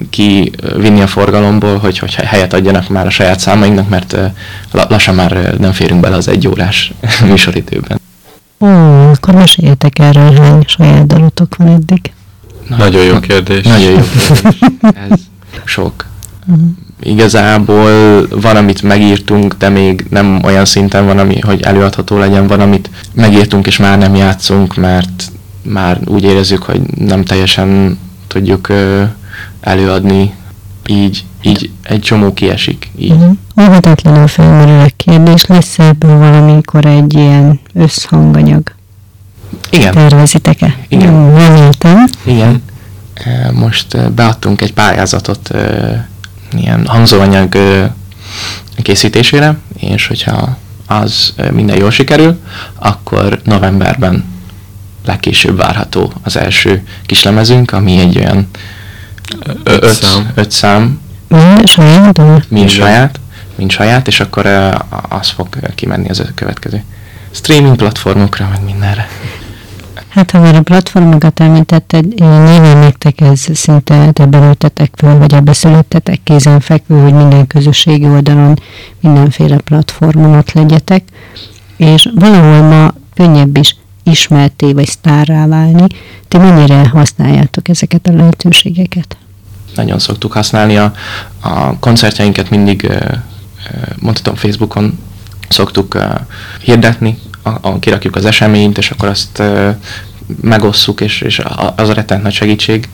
kivinni 0.09 1.01
a 1.01 1.07
forgalomból, 1.07 1.77
hogy, 1.77 1.97
hogy 1.97 2.13
helyet 2.13 2.53
adjanak 2.53 2.89
már 2.89 3.05
a 3.05 3.09
saját 3.09 3.39
számainknak, 3.39 3.89
mert 3.89 4.17
lassan 4.71 5.15
már 5.15 5.55
nem 5.59 5.71
férünk 5.71 5.99
bele 5.99 6.15
az 6.15 6.27
egy 6.27 6.47
órás 6.47 6.91
műsoridőben. 7.29 7.99
Ó, 8.59 8.67
akkor 9.09 9.33
meséljetek 9.33 9.99
erről, 9.99 10.27
hogy 10.27 10.37
hány 10.37 10.63
saját 10.67 11.07
dalotok 11.07 11.55
van 11.55 11.67
eddig. 11.67 12.11
Nagyon, 12.69 12.85
nagyon 12.85 13.05
jó 13.05 13.19
kérdés. 13.19 13.65
Nagyon 13.65 13.91
jó 13.91 13.99
kérdés. 14.11 14.59
Ez 15.09 15.19
sok. 15.63 16.05
Uh-huh. 16.47 16.67
Igazából 17.01 18.27
van, 18.29 18.55
amit 18.55 18.81
megírtunk, 18.81 19.53
de 19.53 19.69
még 19.69 20.05
nem 20.09 20.39
olyan 20.43 20.65
szinten 20.65 21.05
van, 21.05 21.17
ami, 21.17 21.39
hogy 21.39 21.61
előadható 21.61 22.17
legyen, 22.17 22.47
van, 22.47 22.59
amit 22.59 22.89
megírtunk 23.13 23.67
és 23.67 23.77
már 23.77 23.97
nem 23.97 24.15
játszunk, 24.15 24.75
mert 24.75 25.31
már 25.61 25.99
úgy 26.05 26.23
érezzük, 26.23 26.63
hogy 26.63 26.81
nem 26.95 27.23
teljesen 27.23 27.99
tudjuk 28.27 28.67
előadni, 29.61 30.33
így, 30.89 31.23
így 31.41 31.69
egy 31.83 32.01
csomó 32.01 32.33
kiesik. 32.33 32.91
Így. 32.97 33.11
Uh-huh. 33.11 33.37
Óhatatlanul 33.61 34.27
felmerül 34.27 34.79
a 34.79 34.89
kérdés, 34.95 35.45
lesz 35.45 35.79
ebből 35.79 36.17
valamikor 36.17 36.85
egy 36.85 37.13
ilyen 37.13 37.59
összhanganyag? 37.73 38.75
Igen. 39.69 39.93
Tervezitek-e? 39.93 40.75
Igen. 40.87 41.35
Reméltem. 41.37 42.05
Igen. 42.23 42.63
Most 43.53 44.11
beadtunk 44.11 44.61
egy 44.61 44.73
pályázatot 44.73 45.51
ilyen 46.51 46.87
hangzóanyag 46.87 47.57
készítésére, 48.81 49.57
és 49.79 50.07
hogyha 50.07 50.57
az 50.87 51.33
minden 51.51 51.77
jól 51.77 51.91
sikerül, 51.91 52.39
akkor 52.75 53.41
novemberben 53.43 54.23
legkésőbb 55.05 55.57
várható 55.57 56.13
az 56.23 56.37
első 56.37 56.83
kislemezünk, 57.05 57.71
ami 57.71 57.97
egy 57.97 58.17
olyan 58.17 58.47
öt, 59.63 59.83
öt 59.83 59.91
szám. 59.91 60.31
Öt 60.35 60.51
szám. 60.51 60.99
Mind 61.27 61.67
saját? 61.67 62.19
Mind 62.49 62.69
saját, 62.69 63.19
mind 63.55 63.71
saját, 63.71 64.07
és 64.07 64.19
akkor 64.19 64.45
uh, 64.45 64.73
az 65.19 65.29
fog 65.29 65.47
kimenni 65.75 66.09
az 66.09 66.19
a 66.19 66.25
következő. 66.35 66.83
Streaming 67.31 67.75
platformokra, 67.75 68.47
meg 68.51 68.63
mindenre. 68.63 69.07
Hát 70.09 70.31
ha 70.31 70.39
már 70.39 70.55
a 70.55 70.61
platformokat 70.61 71.39
említetted, 71.39 72.05
nyilván 72.15 72.77
nektek 72.77 73.21
ez 73.21 73.47
szinte 73.53 74.11
ebben 74.13 74.43
ültetek 74.43 74.91
föl, 74.97 75.17
vagy 75.17 75.33
ebbe 75.33 75.53
születtetek 75.53 76.19
kézenfekvő, 76.23 77.01
hogy 77.01 77.13
minden 77.13 77.47
közösségi 77.47 78.05
oldalon, 78.05 78.59
mindenféle 78.99 79.57
platformon 79.57 80.37
ott 80.37 80.51
legyetek, 80.51 81.03
és 81.77 82.09
valahol 82.15 82.61
ma 82.61 82.93
könnyebb 83.15 83.57
is 83.57 83.75
ismerté 84.09 84.73
vagy 84.73 84.87
sztárrá 84.87 85.47
válni. 85.47 85.87
Ti 86.27 86.37
mennyire 86.37 86.87
használjátok 86.87 87.69
ezeket 87.69 88.07
a 88.07 88.11
lehetőségeket? 88.11 89.17
Nagyon 89.75 89.99
szoktuk 89.99 90.31
használni 90.31 90.77
a, 90.77 90.93
a 91.39 91.79
koncertjeinket 91.79 92.49
mindig, 92.49 92.91
mondhatom 93.99 94.35
Facebookon 94.35 94.99
szoktuk 95.49 95.97
hirdetni, 96.61 97.17
a, 97.61 97.79
kirakjuk 97.79 98.15
az 98.15 98.25
eseményt, 98.25 98.77
és 98.77 98.91
akkor 98.91 99.09
azt 99.09 99.43
megosszuk, 100.41 101.01
és, 101.01 101.21
és 101.21 101.41
az 101.75 101.89
a 101.89 101.93
rettent 101.93 102.23
nagy 102.23 102.33
segítség 102.33 102.89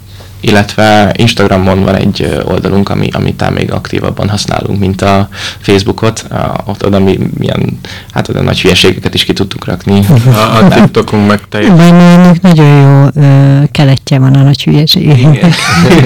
illetve 0.45 1.13
Instagramon 1.17 1.83
van 1.83 1.95
egy 1.95 2.41
oldalunk, 2.43 2.89
ami, 2.89 3.07
amit 3.11 3.49
még 3.49 3.71
aktívabban 3.71 4.29
használunk, 4.29 4.79
mint 4.79 5.01
a 5.01 5.29
Facebookot, 5.59 6.25
ott 6.65 6.85
oda 6.85 6.99
mi 6.99 7.19
milyen, 7.37 7.79
hát 8.11 8.29
oda 8.29 8.41
nagy 8.41 8.61
hülyeségeket 8.61 9.13
is 9.13 9.23
ki 9.23 9.33
tudtunk 9.33 9.65
rakni. 9.65 10.05
A, 10.25 10.63
a 10.63 10.67
TikTokunk 10.67 11.27
meg 11.27 11.39
teljesen. 11.49 11.77
Bajnálnak 11.77 12.41
nagyon 12.41 12.65
jó 12.65 13.23
ö, 13.23 13.63
keletje 13.71 14.19
van 14.19 14.33
a 14.33 14.43
nagy 14.43 14.63
hülyeség. 14.63 15.27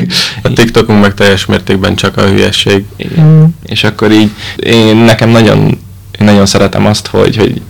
a 0.42 0.54
TikTokunk 0.54 1.02
meg 1.02 1.14
teljes 1.14 1.46
mértékben 1.46 1.96
csak 1.96 2.18
a 2.18 2.28
hülyeség. 2.28 2.86
Mm. 3.20 3.44
És 3.66 3.84
akkor 3.84 4.12
így 4.12 4.32
én 4.56 4.96
nekem 4.96 5.30
nagyon, 5.30 5.80
nagyon 6.20 6.46
szeretem 6.46 6.86
azt, 6.86 7.08
hogy, 7.08 7.38
hogy 7.38 7.62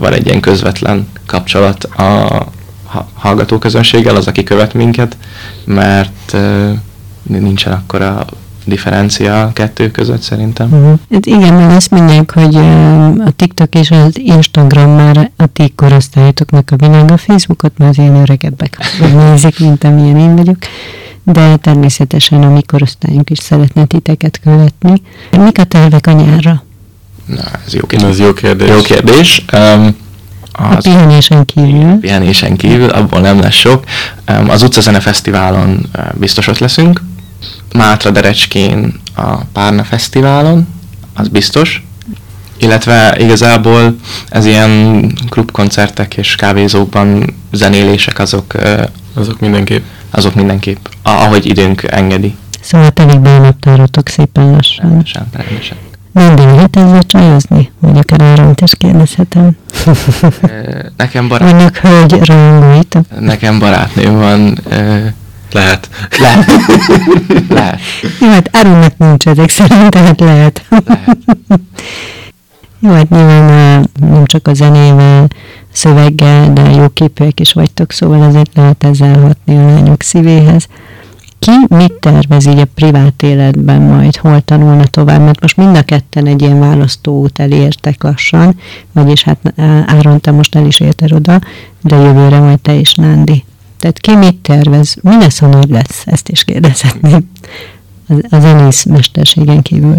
van 0.00 0.12
egy 0.12 0.26
ilyen 0.26 0.40
közvetlen 0.40 1.08
kapcsolat 1.26 1.84
a, 1.84 2.46
hallgatóközönséggel, 3.14 4.16
az, 4.16 4.26
aki 4.26 4.42
követ 4.42 4.74
minket, 4.74 5.16
mert 5.64 6.32
uh, 6.32 6.70
nincsen 7.22 7.72
akkora 7.72 8.26
differencia 8.64 9.42
a 9.42 9.52
kettő 9.52 9.90
között 9.90 10.20
szerintem. 10.20 10.72
Uh-huh. 10.72 10.98
Hát 11.10 11.26
igen, 11.26 11.54
mert 11.54 11.76
azt 11.76 11.90
mondják, 11.90 12.32
hogy 12.32 12.56
a 13.26 13.30
TikTok 13.36 13.74
és 13.74 13.90
az 13.90 14.18
Instagram 14.18 14.90
már 14.90 15.30
a 15.36 15.46
ti 15.46 15.72
korosztályotoknak 15.76 16.70
a 16.70 16.76
világ, 16.76 17.10
a 17.10 17.16
Facebookot 17.16 17.78
már 17.78 17.88
az 17.88 17.98
ilyen 17.98 18.14
öregebbek 18.14 18.78
nézik, 19.14 19.58
mint 19.58 19.84
amilyen 19.84 20.16
én 20.16 20.36
vagyok 20.36 20.56
de 21.32 21.56
természetesen 21.56 22.42
a 22.42 22.50
mi 22.50 22.62
korosztályunk 22.62 23.30
is 23.30 23.38
szeretne 23.38 23.84
titeket 23.84 24.40
követni. 24.40 25.02
Mik 25.30 25.58
a 25.58 25.64
tervek 25.64 26.06
a 26.06 26.12
nyárra? 26.12 26.62
Na, 27.24 27.42
ez 27.66 27.74
jó 27.74 27.86
kérdés. 27.86 28.08
Ez 28.08 28.18
jó 28.18 28.32
kérdés. 28.32 28.68
Jó 28.68 28.80
kérdés. 28.80 29.44
Um, 29.52 29.96
az, 30.58 30.86
a 30.86 30.90
pihenésen 30.90 31.44
kívül. 31.44 31.98
Pihenésen 32.00 32.56
kívül, 32.56 32.88
abból 32.88 33.20
nem 33.20 33.40
lesz 33.40 33.54
sok. 33.54 33.84
Az 34.48 34.62
Utcazene 34.62 35.00
Fesztiválon 35.00 35.88
uh, 35.96 36.04
biztos 36.14 36.46
ott 36.46 36.58
leszünk. 36.58 37.02
Mátra 37.72 38.10
Derecskén 38.10 39.00
a 39.14 39.36
Párna 39.36 39.84
Fesztiválon, 39.84 40.68
az 41.14 41.28
biztos. 41.28 41.86
Illetve 42.58 43.16
igazából 43.18 43.96
ez 44.28 44.44
ilyen 44.44 45.12
klubkoncertek 45.28 46.16
és 46.16 46.34
kávézókban 46.34 47.34
zenélések 47.52 48.18
azok... 48.18 48.54
Uh, 48.54 48.82
azok 49.14 49.40
mindenképp. 49.40 49.84
Azok 50.10 50.34
mindenképp, 50.34 50.86
ahogy 51.02 51.46
időnk 51.46 51.82
engedi. 51.82 52.36
Szóval 52.60 52.90
telik 52.90 53.20
be 53.20 53.34
a 53.34 53.38
naptáratok 53.38 54.08
szépen 54.08 54.50
lassan. 54.50 54.88
Rendesen, 54.88 55.26
rendesen. 55.32 55.76
Mindig 56.12 56.44
lehet 56.44 56.76
ezzel 56.76 57.02
csajozni? 57.02 57.70
Vagy 57.80 57.98
akár 57.98 58.20
Áront 58.20 58.60
is 58.60 58.74
kérdezhetem. 58.74 59.56
Nekem 60.96 61.28
barát... 61.28 61.50
Vannak 61.50 61.76
hölgy 61.76 62.26
rajongóitok? 62.26 63.20
Nekem 63.20 63.58
barátnőm 63.58 64.18
van. 64.18 64.58
Lehet. 65.52 65.88
Lehet. 66.18 66.50
lehet. 67.48 67.80
Jó, 68.20 68.28
hát 68.28 68.48
Áronnak 68.52 68.96
nincs 68.96 69.26
ezek 69.26 69.48
szerint, 69.48 69.90
tehát 69.90 70.20
lehet. 70.20 70.62
lehet. 70.84 71.20
Jó, 72.80 72.92
hát 72.92 73.08
nyilván 73.08 73.90
nem 74.00 74.24
csak 74.24 74.48
a 74.48 74.54
zenével, 74.54 75.26
szöveggel, 75.72 76.52
de 76.52 76.70
jó 76.70 76.88
képűek 76.88 77.40
is 77.40 77.52
vagytok, 77.52 77.92
szóval 77.92 78.22
azért 78.22 78.50
lehet 78.54 78.84
ezzel 78.84 79.20
hatni 79.20 79.56
a 79.56 79.64
lányok 79.66 80.02
szívéhez. 80.02 80.66
Ki 81.38 81.50
mit 81.68 81.92
tervez 81.92 82.46
így 82.46 82.58
a 82.58 82.64
privát 82.74 83.22
életben 83.22 83.80
majd, 83.80 84.16
hol 84.16 84.40
tanulna 84.40 84.86
tovább? 84.86 85.20
Mert 85.20 85.40
most 85.40 85.56
mind 85.56 85.76
a 85.76 85.82
ketten 85.82 86.26
egy 86.26 86.42
ilyen 86.42 86.58
választóút 86.58 87.38
elértek 87.38 88.02
lassan, 88.02 88.58
vagyis 88.92 89.22
hát 89.22 89.52
Áron, 89.86 90.20
te 90.20 90.30
most 90.30 90.54
el 90.54 90.66
is 90.66 90.80
érted 90.80 91.12
oda, 91.12 91.40
de 91.82 91.96
jövőre 91.96 92.38
majd 92.40 92.60
te 92.60 92.72
is, 92.72 92.94
Nándi. 92.94 93.44
Tehát 93.78 93.98
ki 93.98 94.16
mit 94.16 94.36
tervez? 94.36 94.96
Mi 95.00 95.16
lesz, 95.16 95.38
ha 95.38 95.46
nagy 95.46 95.68
lesz? 95.68 96.02
Ezt 96.04 96.28
is 96.28 96.44
kérdezhetném. 96.44 97.30
A 98.30 98.40
zenész 98.40 98.84
mesterségen 98.84 99.62
kívül. 99.62 99.96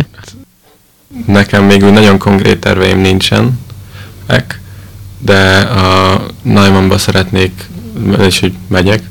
Nekem 1.25 1.63
még 1.63 1.83
úgy 1.83 1.93
nagyon 1.93 2.17
konkrét 2.17 2.59
terveim 2.59 2.99
nincsen, 2.99 3.59
de 5.19 5.59
a 5.59 6.21
Naimamba 6.41 6.97
szeretnék, 6.97 7.69
és 8.19 8.39
hogy 8.39 8.53
megyek, 8.67 9.08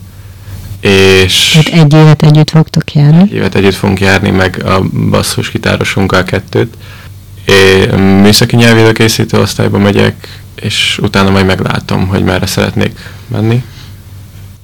és... 0.80 1.54
Hát 1.54 1.66
egy 1.66 1.92
évet 1.92 2.22
együtt 2.22 2.50
fogtok 2.50 2.92
járni? 2.92 3.20
Egy 3.20 3.32
évet 3.32 3.54
együtt 3.54 3.74
fogunk 3.74 4.00
járni, 4.00 4.30
meg 4.30 4.62
a 4.64 4.80
basszus 5.10 5.50
gitárosunkkal 5.50 6.24
kettőt. 6.24 6.74
Én 7.44 7.98
műszaki 7.98 8.56
nyelvi 8.56 8.92
készítő 8.92 9.38
osztályba 9.38 9.78
megyek, 9.78 10.42
és 10.54 10.98
utána 11.02 11.30
majd 11.30 11.46
meglátom, 11.46 12.06
hogy 12.06 12.24
merre 12.24 12.46
szeretnék 12.46 12.98
menni. 13.26 13.62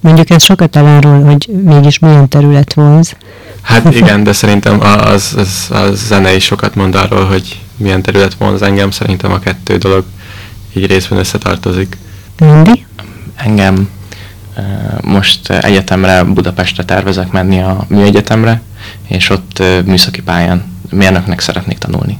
Mondjuk 0.01 0.31
ez 0.31 0.43
sokat 0.43 0.77
arról, 0.77 1.23
hogy 1.23 1.49
mégis 1.65 1.99
milyen 1.99 2.29
terület 2.29 2.75
vonz. 2.75 3.17
Hát 3.63 3.95
igen, 4.01 4.25
de 4.25 4.33
szerintem 4.33 4.81
az, 4.81 5.35
az, 5.37 5.69
az 5.71 6.07
zene 6.07 6.35
is 6.35 6.45
sokat 6.45 6.75
mond 6.75 6.95
arról, 6.95 7.25
hogy 7.25 7.61
milyen 7.77 8.03
terület 8.03 8.35
vonz 8.35 8.63
engem. 8.63 8.91
Szerintem 8.91 9.33
a 9.33 9.39
kettő 9.39 9.77
dolog 9.77 10.05
így 10.73 10.87
részben 10.87 11.19
összetartozik. 11.19 11.97
Mindig? 12.39 12.87
Engem 13.37 13.89
most 15.03 15.51
egyetemre, 15.51 16.25
Budapestre 16.25 16.85
tervezek 16.85 17.31
menni 17.31 17.61
a 17.61 17.85
műegyetemre, 17.89 18.61
és 19.07 19.31
ott 19.31 19.63
műszaki 19.85 20.23
pályán 20.23 20.65
mérnöknek 20.91 21.41
szeretnék 21.41 21.79
tanulni. 21.79 22.19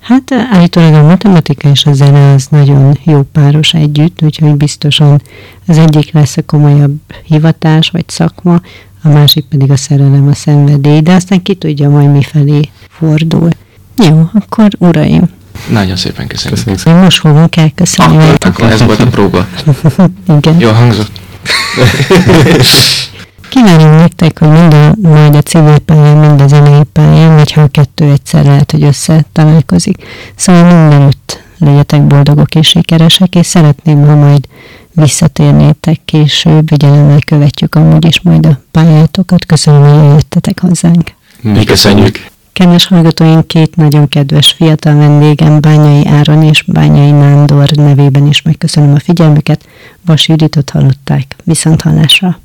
Hát 0.00 0.32
állítólag 0.52 0.94
a 0.94 1.02
matematika 1.02 1.68
és 1.68 1.86
a 1.86 1.92
zene 1.92 2.32
az 2.32 2.46
nagyon 2.50 2.98
jó 3.04 3.22
páros 3.22 3.74
együtt, 3.74 4.22
úgyhogy 4.22 4.54
biztosan 4.54 5.22
az 5.66 5.78
egyik 5.78 6.12
lesz 6.12 6.36
a 6.36 6.42
komolyabb 6.46 6.96
hivatás 7.24 7.90
vagy 7.90 8.08
szakma, 8.08 8.60
a 9.02 9.08
másik 9.08 9.44
pedig 9.44 9.70
a 9.70 9.76
szerelem, 9.76 10.28
a 10.28 10.34
szenvedély, 10.34 11.00
de 11.00 11.12
aztán 11.12 11.42
ki 11.42 11.54
tudja 11.54 11.90
majd 11.90 12.12
mifelé 12.12 12.70
fordul. 12.88 13.48
Jó, 13.96 14.30
akkor 14.32 14.68
uraim, 14.78 15.36
nagyon 15.70 15.96
szépen 15.96 16.26
köszönjük. 16.26 16.64
köszönjük. 16.64 17.02
Most 17.02 17.18
fogunk 17.18 17.56
elköszönni. 17.56 18.16
Akkor, 18.16 18.36
akkor 18.40 18.64
ez 18.70 18.82
volt 18.82 19.00
a 19.00 19.06
próba. 19.06 19.46
Igen. 20.38 20.58
Jó 20.58 20.70
hangzott. 20.70 21.20
Kívánom 23.48 23.96
nektek, 23.96 24.38
hogy 24.38 24.48
mind 24.48 24.72
a, 24.72 24.94
majd 25.02 25.34
a 25.34 25.42
civil 25.42 25.78
pályán, 25.78 26.16
mind 26.16 26.40
a 26.40 26.46
zenei 26.46 26.82
pályán, 26.92 27.34
vagy 27.34 27.52
ha 27.52 27.60
a 27.60 27.68
kettő 27.68 28.10
egyszer 28.10 28.44
lehet, 28.44 28.70
hogy 28.70 28.82
össze 28.82 29.24
találkozik. 29.32 29.96
Szóval 30.36 30.62
mindenütt 30.62 31.42
legyetek 31.58 32.06
boldogok 32.06 32.54
és 32.54 32.68
sikeresek, 32.68 33.34
és 33.34 33.46
szeretném, 33.46 34.06
ha 34.06 34.14
majd 34.14 34.44
visszatérnétek 34.92 36.00
később, 36.04 36.68
figyelemmel 36.68 37.20
követjük 37.26 37.74
amúgy 37.74 38.04
is 38.04 38.20
majd 38.20 38.46
a 38.46 38.60
pályátokat. 38.70 39.46
Köszönöm, 39.46 39.80
hogy 39.80 40.04
eljöttetek 40.04 40.60
hozzánk. 40.60 41.12
Mi 41.40 41.64
köszönjük. 41.64 42.26
Kedves 42.52 42.86
hallgatóink, 42.86 43.46
két 43.46 43.76
nagyon 43.76 44.08
kedves 44.08 44.52
fiatal 44.52 44.96
vendégem, 44.96 45.60
Bányai 45.60 46.06
Áron 46.06 46.42
és 46.42 46.62
Bányai 46.62 47.10
Nándor 47.10 47.70
nevében 47.70 48.26
is 48.26 48.42
megköszönöm 48.42 48.94
a 48.94 48.98
figyelmüket. 48.98 49.66
Vas 50.04 50.28
Juditot 50.28 50.70
hallották. 50.70 51.36
Viszont 51.44 51.82
hallásra! 51.82 52.38